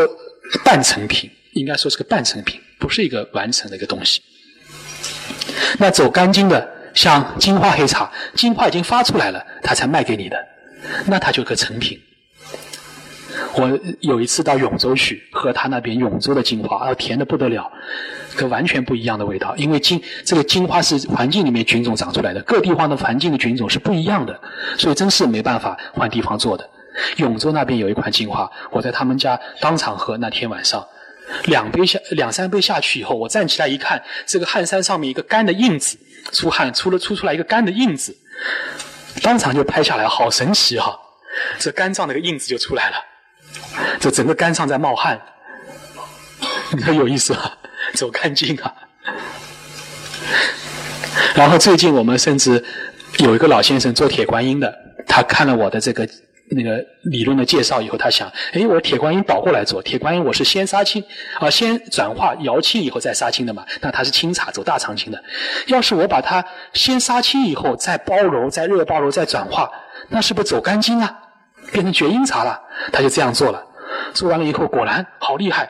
[0.63, 4.21] 半成品，应该说是个半成品，不是一个完成的一个东西。
[5.79, 10.37] 那走干净的，像金花黑茶，金花已经发出来了，他才卖给你的，
[11.07, 11.99] 那它就个成品。
[13.57, 17.69] 我有一次到永州去喝他那边永州的金花，啊，甜的不得了，
[18.35, 19.55] 可完全不一样的味道。
[19.57, 22.85] 因为金这个金花是环境里面菌种长出来的，各地方。
[22.85, 24.39] 的环境的菌种是不一样的，
[24.77, 26.37] 所以真是没办法换地方。
[26.37, 26.69] 做的。
[27.17, 30.85] 永州那边有一款金花，我在他们家当场喝，那天晚上
[31.45, 35.97] 两杯下两三杯下去以后，我站起来一看，这个汗衫上面一个干的印子，
[36.31, 38.15] 出汗出了出出来一个干的印子，
[39.23, 40.95] 当场就拍下来，好神奇哈！
[41.57, 42.95] 这肝脏那个印子就出来了。
[43.99, 45.19] 这整个肝上在冒汗，
[46.71, 47.57] 你看有意思啊，
[47.93, 48.73] 走干净啊。
[51.33, 52.63] 然后最近我们甚至
[53.19, 54.73] 有一个老先生做铁观音的，
[55.07, 56.07] 他看了我的这个
[56.51, 61.03] 那个理论的介绍以后，他想：哎，我铁观音倒过来做，铁观音我是先杀青
[61.39, 65.21] 啊，先转化摇青以后再杀青的嘛，那它是清茶走大肠经的。
[65.67, 69.69] 要是我把它先杀青以后再包揉、再热包揉、再转化，
[70.09, 71.19] 那是不是走干净啊？
[71.71, 72.59] 变成绝阴茶了，
[72.91, 73.63] 他就这样做了。
[74.13, 75.69] 做完了以后，果然好厉害。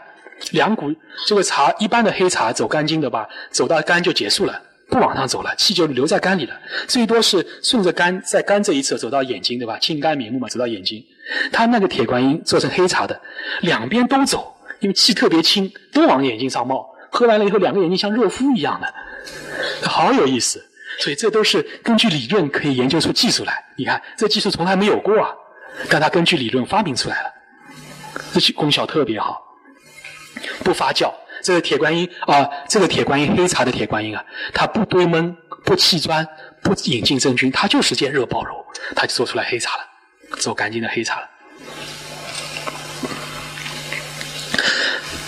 [0.51, 0.93] 两股
[1.25, 6.53] 这个茶，一般的黑茶走肝经的吧，走到肝就结束了，不往上走了，气就留在肝里了。
[6.87, 9.77] 最多是顺着肝，在肝这一侧走到眼睛，对吧？
[9.79, 11.03] 清肝明目嘛，走到眼睛。
[11.51, 13.19] 他那个铁观音做成黑茶的，
[13.61, 16.85] 两边都走，因为气特别轻，都往眼睛上冒。
[17.09, 18.93] 喝完了以后，两个眼睛像热敷一样的，
[19.87, 20.63] 好有意思。
[20.99, 23.63] 所以这都是根据理论可以研究出技术来。
[23.77, 25.29] 你看，这技术从来没有过啊。
[25.89, 27.33] 但他根据理论发明出来了，
[28.33, 29.41] 这些功效特别好，
[30.63, 31.11] 不发酵。
[31.43, 36.27] 这个铁观音啊，这个铁观音黑茶的铁观音啊，它不堆闷，不砌砖，
[36.63, 38.55] 不引进真菌，它就直接热爆炉，
[38.95, 39.83] 它就做出来黑茶了，
[40.37, 41.29] 做干净的黑茶了。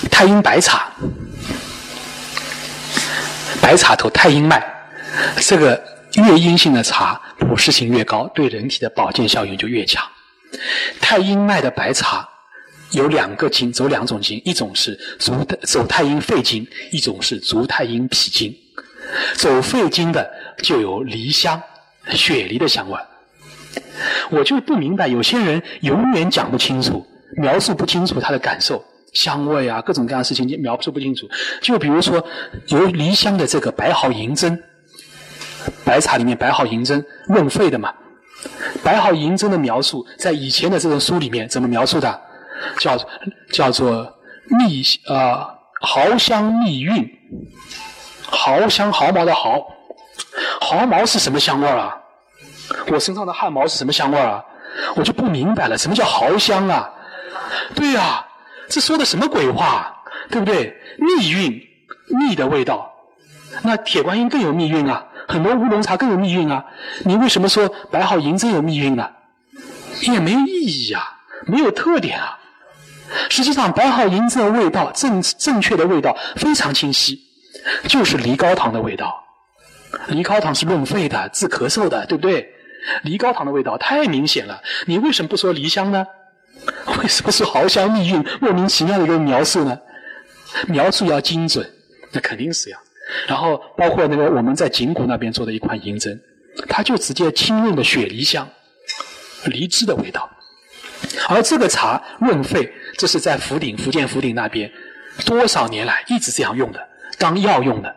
[0.10, 0.92] 太阴白茶，
[3.62, 4.66] 白茶头太阴脉，
[5.40, 5.80] 这个
[6.16, 10.04] 越阴性的茶，普适性越高，对人体的保健效应就越强。
[11.00, 12.28] 太阴脉的白茶，
[12.92, 18.56] 有两个经，走两种经，一种是足走太阴肺经，一种是足太阴脾经。
[19.36, 20.30] 走肺经的
[20.62, 21.62] 就有梨香，
[22.12, 22.98] 雪梨的香味。
[24.30, 27.06] 我就不明白，有些人永远讲不清楚，
[27.38, 28.84] 描述不清楚他的感受，
[29.14, 31.28] 香味啊，各种各样的事情描述不清楚。
[31.62, 32.26] 就比如说
[32.68, 34.62] 有梨香的这个白毫银针，
[35.86, 37.94] 白茶里面白毫银针润肺的嘛。
[38.88, 42.22] 白毫银针的描述，在以前的这种书里面怎么描述的？
[42.80, 42.98] 叫
[43.52, 44.10] 叫做
[44.46, 44.82] 蜜
[45.14, 47.06] 啊，毫香蜜韵，
[48.30, 49.60] 毫香毫毛的毫，
[50.62, 51.98] 毫毛是什么香味啊？
[52.88, 54.42] 我身上的汗毛是什么香味啊？
[54.96, 56.90] 我就不明白了，什么叫毫香啊？
[57.76, 58.26] 对呀，
[58.70, 59.94] 这说的什么鬼话？
[60.30, 60.74] 对不对？
[60.98, 61.62] 蜜韵，
[62.08, 62.90] 蜜的味道，
[63.64, 66.66] 那铁观音更有蜜韵啊，很多乌龙茶更有蜜韵啊。
[67.04, 69.10] 你为什么说白毫银针有蜜韵呢？
[70.02, 71.04] 也没意义啊，
[71.46, 72.38] 没有特点啊。
[73.30, 77.20] 实际上，白毫银针的味道正正确的味道非常清晰，
[77.88, 79.24] 就是梨膏糖的味道。
[80.10, 82.48] 梨膏糖是润肺的、治咳嗽的，对不对？
[83.04, 84.62] 梨膏糖的味道太明显了。
[84.86, 86.06] 你为什么不说梨香呢？
[87.02, 88.24] 为什么是毫香蜜韵？
[88.42, 89.80] 莫名其妙的一个描述呢？
[90.68, 91.70] 描述要精准，
[92.12, 92.80] 那肯定是要。
[93.28, 96.20] 然后包括那个我们在景谷那边做的一款银针，
[96.68, 98.48] 它就直接清润的雪梨香，
[99.46, 100.30] 梨汁的味道。
[101.30, 104.72] 而这个茶润肺，这是在福鼎福建福鼎那边
[105.26, 106.80] 多少年来一直这样用的，
[107.18, 107.96] 当药用的。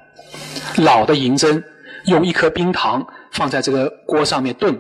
[0.77, 1.63] 老的银针，
[2.05, 4.79] 用一颗冰糖放在这个锅上面炖，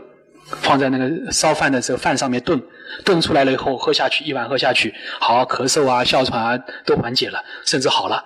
[0.62, 2.60] 放在那个烧饭的这个饭上面炖，
[3.04, 8.22] 炖出来了以后喝下去，一碗喝下去，好咳嗽啊、哮喘啊都缓解了，甚至好了，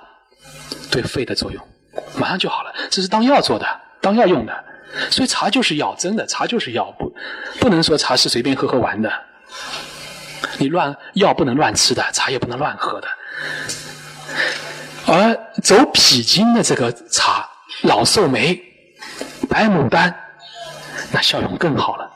[0.91, 1.63] 对肺的作用
[2.17, 2.73] 马上就好了。
[2.91, 3.67] 这是当药做的，
[4.01, 4.65] 当药用的。
[5.11, 7.13] 所以茶就是药，真的茶就是药，不
[7.61, 9.13] 不能说茶是随便喝喝完的。
[10.59, 13.09] 你乱药不能乱吃的，茶也不能乱喝的。
[15.07, 17.49] 而走脾经的这个茶，
[17.83, 18.61] 老寿眉、
[19.49, 20.15] 白牡丹，
[21.13, 22.11] 那效用更好了。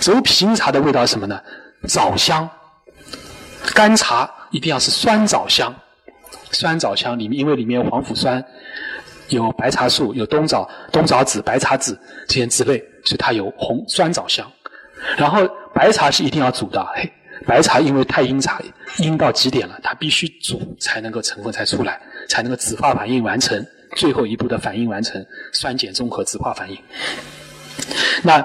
[0.00, 1.40] 走脾经茶的味道是什么呢？
[1.86, 2.48] 枣香。
[3.74, 5.74] 干茶一定要是酸枣香，
[6.50, 8.42] 酸枣香里面因为里面有黄腐酸，
[9.28, 14.50] 有白茶树，有冬枣、冬枣子、白茶籽这些籽类，所以它有红酸枣香。
[15.16, 17.10] 然后白茶是一定要煮的，嘿。
[17.46, 18.60] 白茶因为太阴茶，
[18.98, 23.64] 阴到极点了，它必须煮才能够成分才出来，才能够酯化反应完成，
[23.96, 26.76] 最后一步的反应完成，酸碱中和酯化反应。
[28.24, 28.44] 那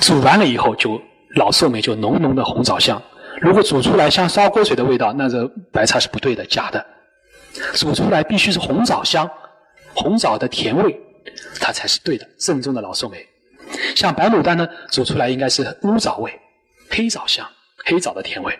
[0.00, 1.00] 煮完了以后，就
[1.36, 3.02] 老寿眉就浓浓的红枣香。
[3.40, 6.84] 如果煮出来像烧锅水的味道，那这白茶是不对的，假的。
[7.72, 9.28] 煮出来必须是红枣香，
[9.96, 10.96] 红枣的甜味，
[11.58, 13.26] 它才是对的，正宗的老寿眉。
[13.96, 16.32] 像白牡丹呢，煮出来应该是乌枣味，
[16.88, 17.44] 黑枣香。
[17.88, 18.58] 黑枣的甜味，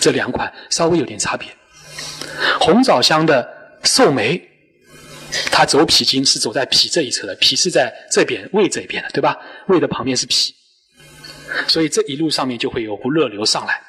[0.00, 1.46] 这两款稍微有点差别。
[2.60, 3.48] 红枣香的
[3.84, 4.42] 寿眉，
[5.52, 9.38] 它走脾经是走在脾这一侧的，脾是在这边胃这边的，对吧？
[9.68, 10.52] 胃的旁边是脾，
[11.68, 13.80] 所以这一路上面就会有股热流上来，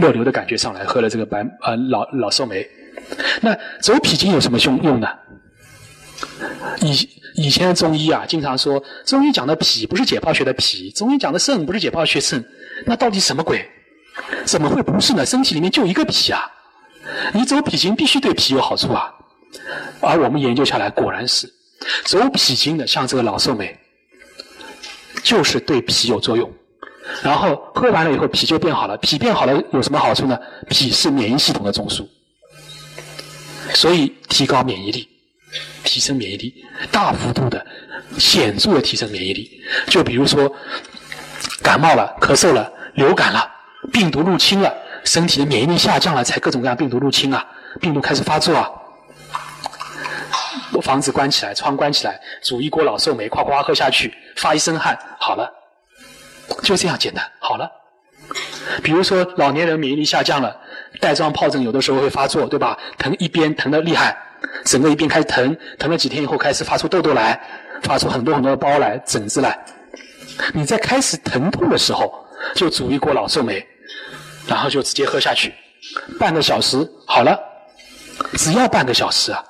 [0.00, 0.82] 热流的感觉上来。
[0.84, 2.66] 喝了这个白呃老老寿眉，
[3.42, 5.08] 那走脾经有什么用用呢？
[6.80, 12.44] 以以前的中医啊，经常说中医讲的脾不是解剖学的脾，中医讲的肾不是解剖学肾，
[12.84, 13.68] 那到底什么鬼？
[14.44, 15.26] 怎么会不是呢？
[15.26, 16.40] 身体里面就一个脾啊！
[17.34, 19.12] 你走脾经必须对脾有好处啊！
[20.00, 21.46] 而我们研究下来，果然是
[22.04, 23.78] 走脾经的，像这个老寿眉，
[25.22, 26.50] 就是对脾有作用。
[27.22, 28.96] 然后喝完了以后，脾就变好了。
[28.96, 30.36] 脾变好了有什么好处呢？
[30.68, 32.06] 脾是免疫系统的中枢，
[33.74, 35.08] 所以提高免疫力，
[35.86, 37.64] 提升免疫力，大幅度的、
[38.18, 39.62] 显著的提升免疫力。
[39.86, 40.54] 就比如说
[41.62, 43.52] 感冒了、咳嗽了、流感了。
[43.92, 47.46] 病毒入侵了，身体的免疫力下降了，才各种各样病毒入侵啊，
[47.80, 48.68] 病毒开始发作啊。
[50.82, 55.48] 房子关起来，窗关起来，煮一锅老寿眉，夸夸喝下去，发一身汗，好了，
[56.62, 57.70] 就这样简单，好了。
[58.82, 60.54] 比如说老年人免疫力下降了，
[61.00, 62.76] 带状疱疹有的时候会发作，对吧？
[62.98, 64.16] 疼一边疼的厉害，
[64.64, 67.40] 整个一边开始疼，疼了几天以后开始发出痘痘来，
[67.82, 69.58] 发出很多很多的包来、疹子来。
[70.52, 72.12] 你在开始疼痛的时候，
[72.54, 73.66] 就煮一锅老寿眉。
[74.48, 75.52] 然后就直接喝下去，
[76.20, 77.36] 半个小时好了，
[78.34, 79.44] 只要半个小时啊！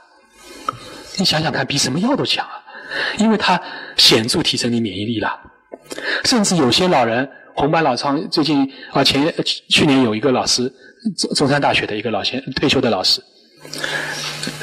[1.18, 2.64] 你想想看，比什么药都强啊！
[3.18, 3.60] 因为它
[3.98, 5.38] 显著提升你免疫力了。
[6.24, 9.30] 甚至有些老人红斑老疮，最近啊前
[9.68, 10.72] 去年有一个老师，
[11.14, 13.22] 中中山大学的一个老先退休的老师，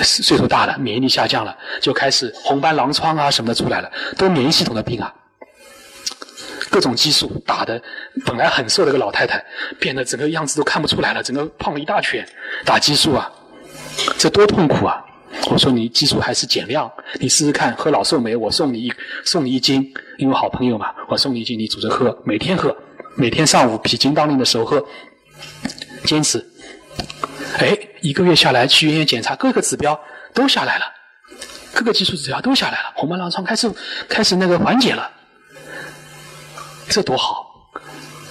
[0.01, 5.13] 岁数大了，免疫力下降了，就开始红斑狼疮啊什么的出来了，都免疫系统的病啊。
[6.69, 7.79] 各种激素打的，
[8.25, 9.43] 本来很瘦的一个老太太，
[9.79, 12.27] 变得整个样子都看不出来了，整个胖了一大圈。
[12.65, 13.31] 打激素啊，
[14.17, 15.05] 这多痛苦啊！
[15.49, 22.75] 我说你激素还是减量，你试试看喝老寿眉，我送你一送你一斤，因为好朋友嘛，我送你一斤，你煮着喝，每天喝，
[23.15, 24.83] 每天上午脾经当令的时候喝，
[26.05, 26.43] 坚持。
[27.57, 29.99] 哎，一个月下来去医院检查，各个指标
[30.33, 30.85] 都下来了，
[31.73, 33.71] 各个激素指标都下来了，红斑狼疮开始
[34.07, 35.11] 开始那个缓解了，
[36.89, 37.71] 这多好！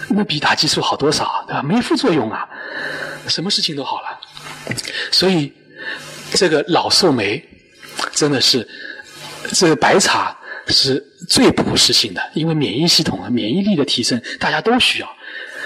[0.09, 1.63] 那比打激素好多少，对吧？
[1.63, 2.49] 没副作用啊，
[3.29, 4.21] 什么事情都好了，
[5.11, 5.53] 所以。
[6.35, 7.47] 这个老寿眉
[8.15, 8.67] 真的是，
[9.53, 10.35] 这个白茶
[10.69, 10.99] 是
[11.29, 15.17] 最普适性的，因为免疫系统啊、免疫力的提升大家都需要，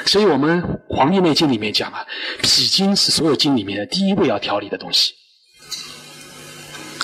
[0.06, 2.06] 所以我们《黄帝内经》里面讲啊，
[2.42, 5.12] 脾经是所有经里面的第一位要调理的东西，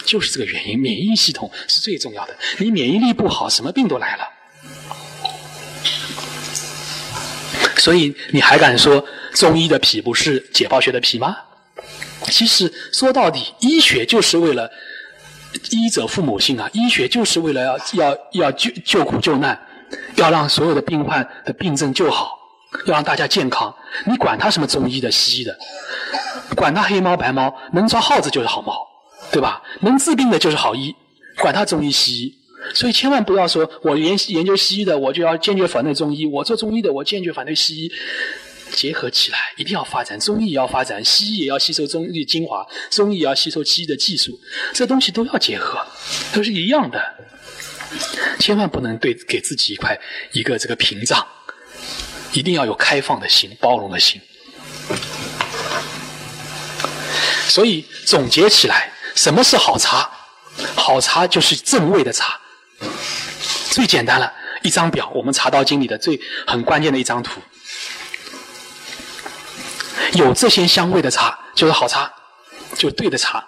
[0.04, 4.22] 就是这个原因，免疫系统是最重要的，你免疫力不好，什么病都来了。
[7.76, 11.36] 所以你还敢说中医的脾不是解剖学的脾吗？
[12.26, 14.70] 其实说到底，医学就是为了
[15.70, 16.70] 医者父母心啊！
[16.72, 19.60] 医学就是为了要要要救救苦救难，
[20.14, 22.38] 要让所有的病患的病症救好，
[22.86, 23.74] 要让大家健康。
[24.06, 25.56] 你管他什么中医的、西医的，
[26.56, 28.86] 管他黑猫白猫，能抓耗子就是好猫，
[29.30, 29.62] 对吧？
[29.80, 30.94] 能治病的就是好医，
[31.38, 32.34] 管他中医西医。
[32.74, 37.92] 所以千万不要说我研研究西医的，我就要坚决反对中医；我做中医的，我坚决反对西医。
[38.70, 44.40] 结合起来，一定要发展中医也要发展，西医也要吸收中医精华，中医也要吸收西医的技术，
[44.72, 45.78] 这东西都要结合，
[46.32, 46.98] 都是一样的。
[48.38, 50.00] 千万不能对给自己一块
[50.32, 51.26] 一个这个屏障，
[52.32, 54.20] 一定要有开放的心、包容的心。
[57.48, 60.10] 所以总结起来，什么是好茶？
[60.74, 62.38] 好茶就是正味的茶。
[63.70, 67.40] 最简单了，一张表，我们茶道经里的最很关键的一张图。
[70.14, 72.10] 有这些香味的茶就是好茶，
[72.76, 73.44] 就对的茶。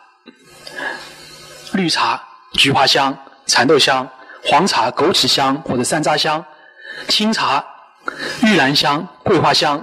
[1.73, 2.23] 绿茶
[2.53, 3.17] 菊花香、
[3.47, 4.07] 蚕豆香；
[4.45, 6.43] 黄茶枸杞香或者山楂香；
[7.09, 7.65] 青茶
[8.43, 9.79] 玉兰香、桂花香；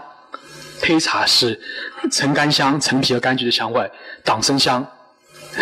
[0.81, 1.59] 黑茶是
[2.11, 3.83] 橙干香、陈皮和柑橘的香味；
[4.23, 4.85] 党参香、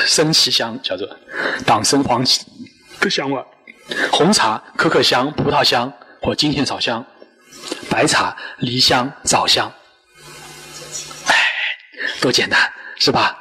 [0.05, 1.07] 生漆香叫做
[1.65, 2.45] 党参黄芪
[2.99, 3.41] 的香味；
[4.11, 5.91] 红茶可可香、葡萄香
[6.21, 7.03] 或金线草香；
[7.89, 9.71] 白茶梨香、枣香。
[11.27, 11.35] 哎
[12.21, 12.59] 多简单，
[12.97, 13.37] 是吧？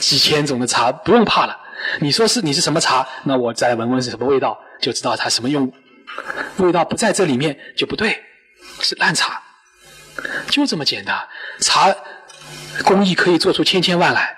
[0.00, 1.56] 几千种的茶不用怕了。
[2.00, 3.06] 你说是你是什么茶？
[3.24, 5.72] 那我再闻闻是什么味道，就知道它什么用。
[6.58, 8.18] 味道不在这里面就不对，
[8.80, 9.42] 是烂茶。
[10.48, 11.16] 就这么简单。
[11.60, 11.94] 茶
[12.84, 14.36] 工艺可以做出千千万来，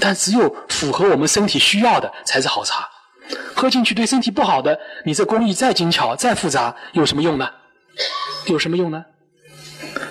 [0.00, 2.88] 但只有符合我们身体需要的才是好茶。
[3.54, 7.48] 喝进去对身体不好的，你这工艺再精巧再复杂，有什么用呢？
[8.46, 9.04] 有什么用呢？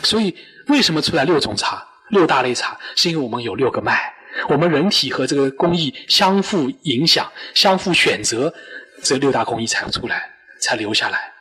[0.04, 0.38] 所以
[0.68, 1.86] 为什么出来六种茶？
[2.10, 4.14] 六大类茶是因为我们有六个脉，
[4.48, 8.54] 我们人体和这个工艺相互影响、相互选择，
[9.04, 10.30] 这六大工艺才出来，
[10.60, 11.32] 才留下来。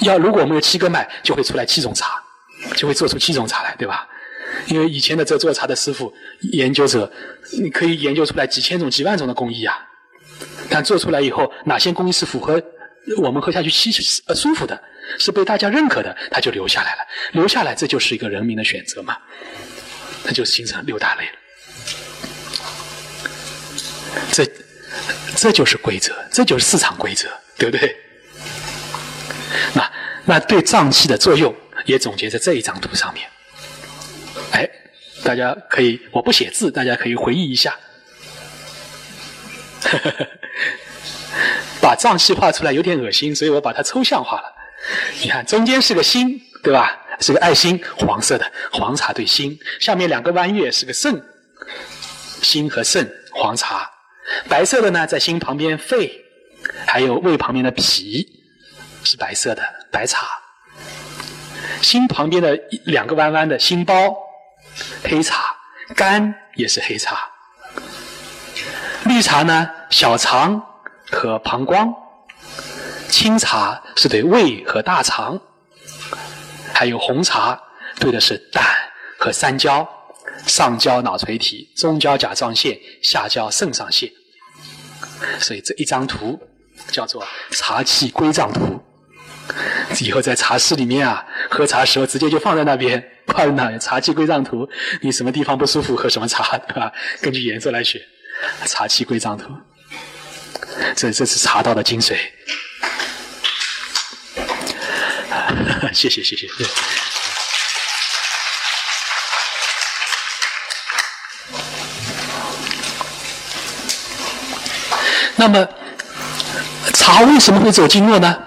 [0.00, 2.22] 要如果我们有七个脉，就会出来七种茶，
[2.76, 4.08] 就会做出七种茶来，对吧？
[4.68, 6.12] 因为以前的这做茶的师傅、
[6.52, 7.10] 研究者，
[7.52, 9.76] 你可以研究出来几千种、几万种的工艺啊。
[10.68, 12.62] 但做出来以后，哪些工艺是符合
[13.18, 13.90] 我们喝下去吸
[14.26, 14.80] 呃舒服的？
[15.18, 17.02] 是被大家认可的，他就留下来了。
[17.32, 19.16] 留下来，这就是一个人民的选择嘛？
[20.24, 21.32] 那就形成六大类了。
[24.32, 24.44] 这，
[25.36, 27.96] 这就是规则，这就是市场规则，对不对？
[29.74, 29.92] 那
[30.24, 33.28] 那对脏器的作用也总结在这一张图上面。
[34.52, 34.68] 哎，
[35.24, 37.76] 大家可以，我不写字，大家可以回忆一下。
[41.80, 44.52] 把脏器画出来有点恶心，所以我把它抽象化了。
[45.22, 46.98] 你看，中间是个心，对吧？
[47.20, 49.58] 是个爱心，黄色的黄茶对心。
[49.80, 51.22] 下面两个弯月是个肾，
[52.42, 53.90] 心和肾，黄茶。
[54.48, 56.12] 白色的呢，在心旁边肺，
[56.86, 58.35] 还有胃旁边的脾，
[59.06, 60.26] 是白色的白茶。
[61.80, 64.16] 心旁边的两个弯弯的心包，
[65.04, 65.54] 黑茶。
[65.94, 67.30] 肝也是黑茶。
[69.04, 70.60] 绿茶呢，小肠
[71.12, 71.94] 和膀胱。
[73.08, 75.40] 清茶是对胃和大肠，
[76.74, 77.58] 还有红茶
[78.00, 78.64] 对的是胆
[79.16, 79.88] 和三焦，
[80.44, 84.10] 上焦脑垂体，中焦甲状腺，下焦肾上腺。
[85.38, 86.36] 所以这一张图
[86.88, 88.82] 叫做茶气归脏图。
[90.00, 94.68] 以后在茶室里面啊，喝茶的时候直接就放在那边，放在那茶器归藏图，
[95.00, 96.92] 你什么地方不舒服喝什么茶，对吧？
[97.20, 98.00] 根据颜色来选。
[98.66, 99.50] 茶器归藏图，
[100.94, 102.14] 这这是茶道的精髓。
[105.94, 106.46] 谢谢谢谢。
[115.36, 115.66] 那么，
[116.92, 118.38] 茶为什么会走经络呢？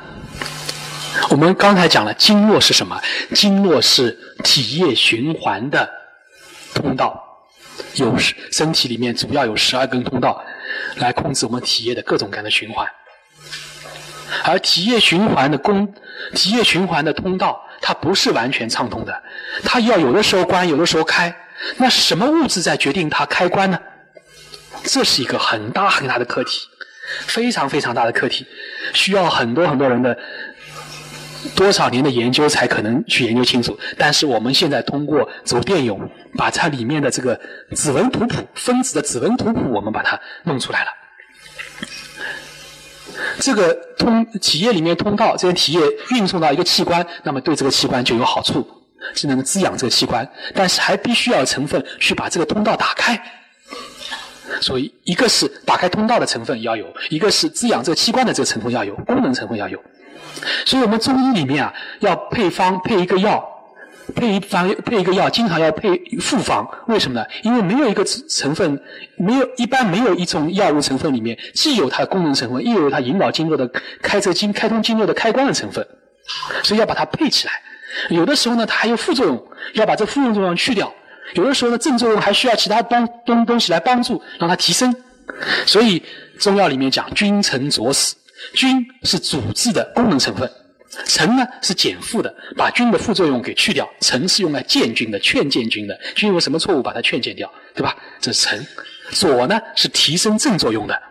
[1.29, 2.99] 我们刚才讲了，经络是什么？
[3.35, 5.87] 经络是体液循环的
[6.73, 7.23] 通道，
[7.93, 8.15] 有
[8.51, 10.43] 身体里面主要有十二根通道，
[10.95, 12.87] 来控制我们体液的各种各样的循环。
[14.43, 15.93] 而体液循环的功，
[16.33, 19.23] 体液循环的通道，它不是完全畅通的，
[19.63, 21.33] 它要有的时候关，有的时候开。
[21.77, 23.77] 那什么物质在决定它开关呢？
[24.83, 26.67] 这是一个很大很大的课题，
[27.27, 28.47] 非常非常大的课题，
[28.93, 30.17] 需要很多很多人的
[31.55, 33.77] 多少年的研究才可能去研究清楚。
[33.97, 35.99] 但是我们现在通过走电泳，
[36.37, 37.39] 把它里面的这个
[37.75, 40.87] 指纹图谱、分子的指纹图谱，我们把它弄出来了。
[43.39, 45.81] 这个通体液里面通道，这些体液
[46.11, 48.67] 运送到一个器官，那么对这个器官就有好处，
[49.13, 50.29] 就能够滋养这个器官。
[50.53, 53.21] 但是还必须要成分去把这个通道打开。
[54.61, 59.81] 所以，一个是打开通道的成分要有，一个是滋养这个器官的这个成分要有，功能成分要有。
[60.65, 63.43] 所以我们中医里面啊，要配方配一个药，
[64.15, 66.67] 配一方配一个药，经常要配复方。
[66.87, 67.25] 为什么呢？
[67.43, 68.81] 因为没有一个成分，
[69.17, 73.69] 没有一般没有一种药物成分里面既有它的功能成分，又有它引导经络的
[74.01, 75.85] 开这经开通经络的开关的成分，
[76.63, 77.53] 所以要把它配起来。
[78.09, 80.93] 有的时候呢，它还有副作用，要把这副作用去掉。
[81.33, 84.95] 有的时候呢，正作用还需要其他帮东东西来帮助，让它提升。
[85.65, 86.01] 所以
[86.39, 88.15] 中药里面讲君臣佐使，
[88.53, 90.49] 君是主治的功能成分，
[91.05, 93.87] 臣呢是减负的，把君的副作用给去掉。
[94.01, 95.99] 臣是用来健君的，劝谏君的。
[96.15, 97.95] 君有什么错误，把它劝谏掉，对吧？
[98.19, 98.67] 这是臣。
[99.11, 101.01] 佐呢是提升正作用的，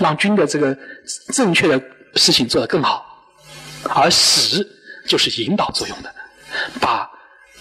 [0.00, 0.76] 让君的这个
[1.32, 1.82] 正确的
[2.14, 3.06] 事情做得更好。
[3.94, 4.66] 而使
[5.06, 6.14] 就是引导作用的，
[6.80, 7.10] 把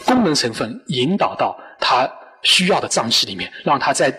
[0.06, 1.58] 功能成分引导到。
[1.84, 2.08] 他
[2.44, 4.16] 需要的脏器里面，让他在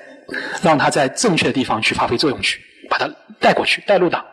[0.62, 2.60] 让他在正确的地方去发挥作用去，
[2.90, 3.08] 把它
[3.38, 4.24] 带过去，带入党。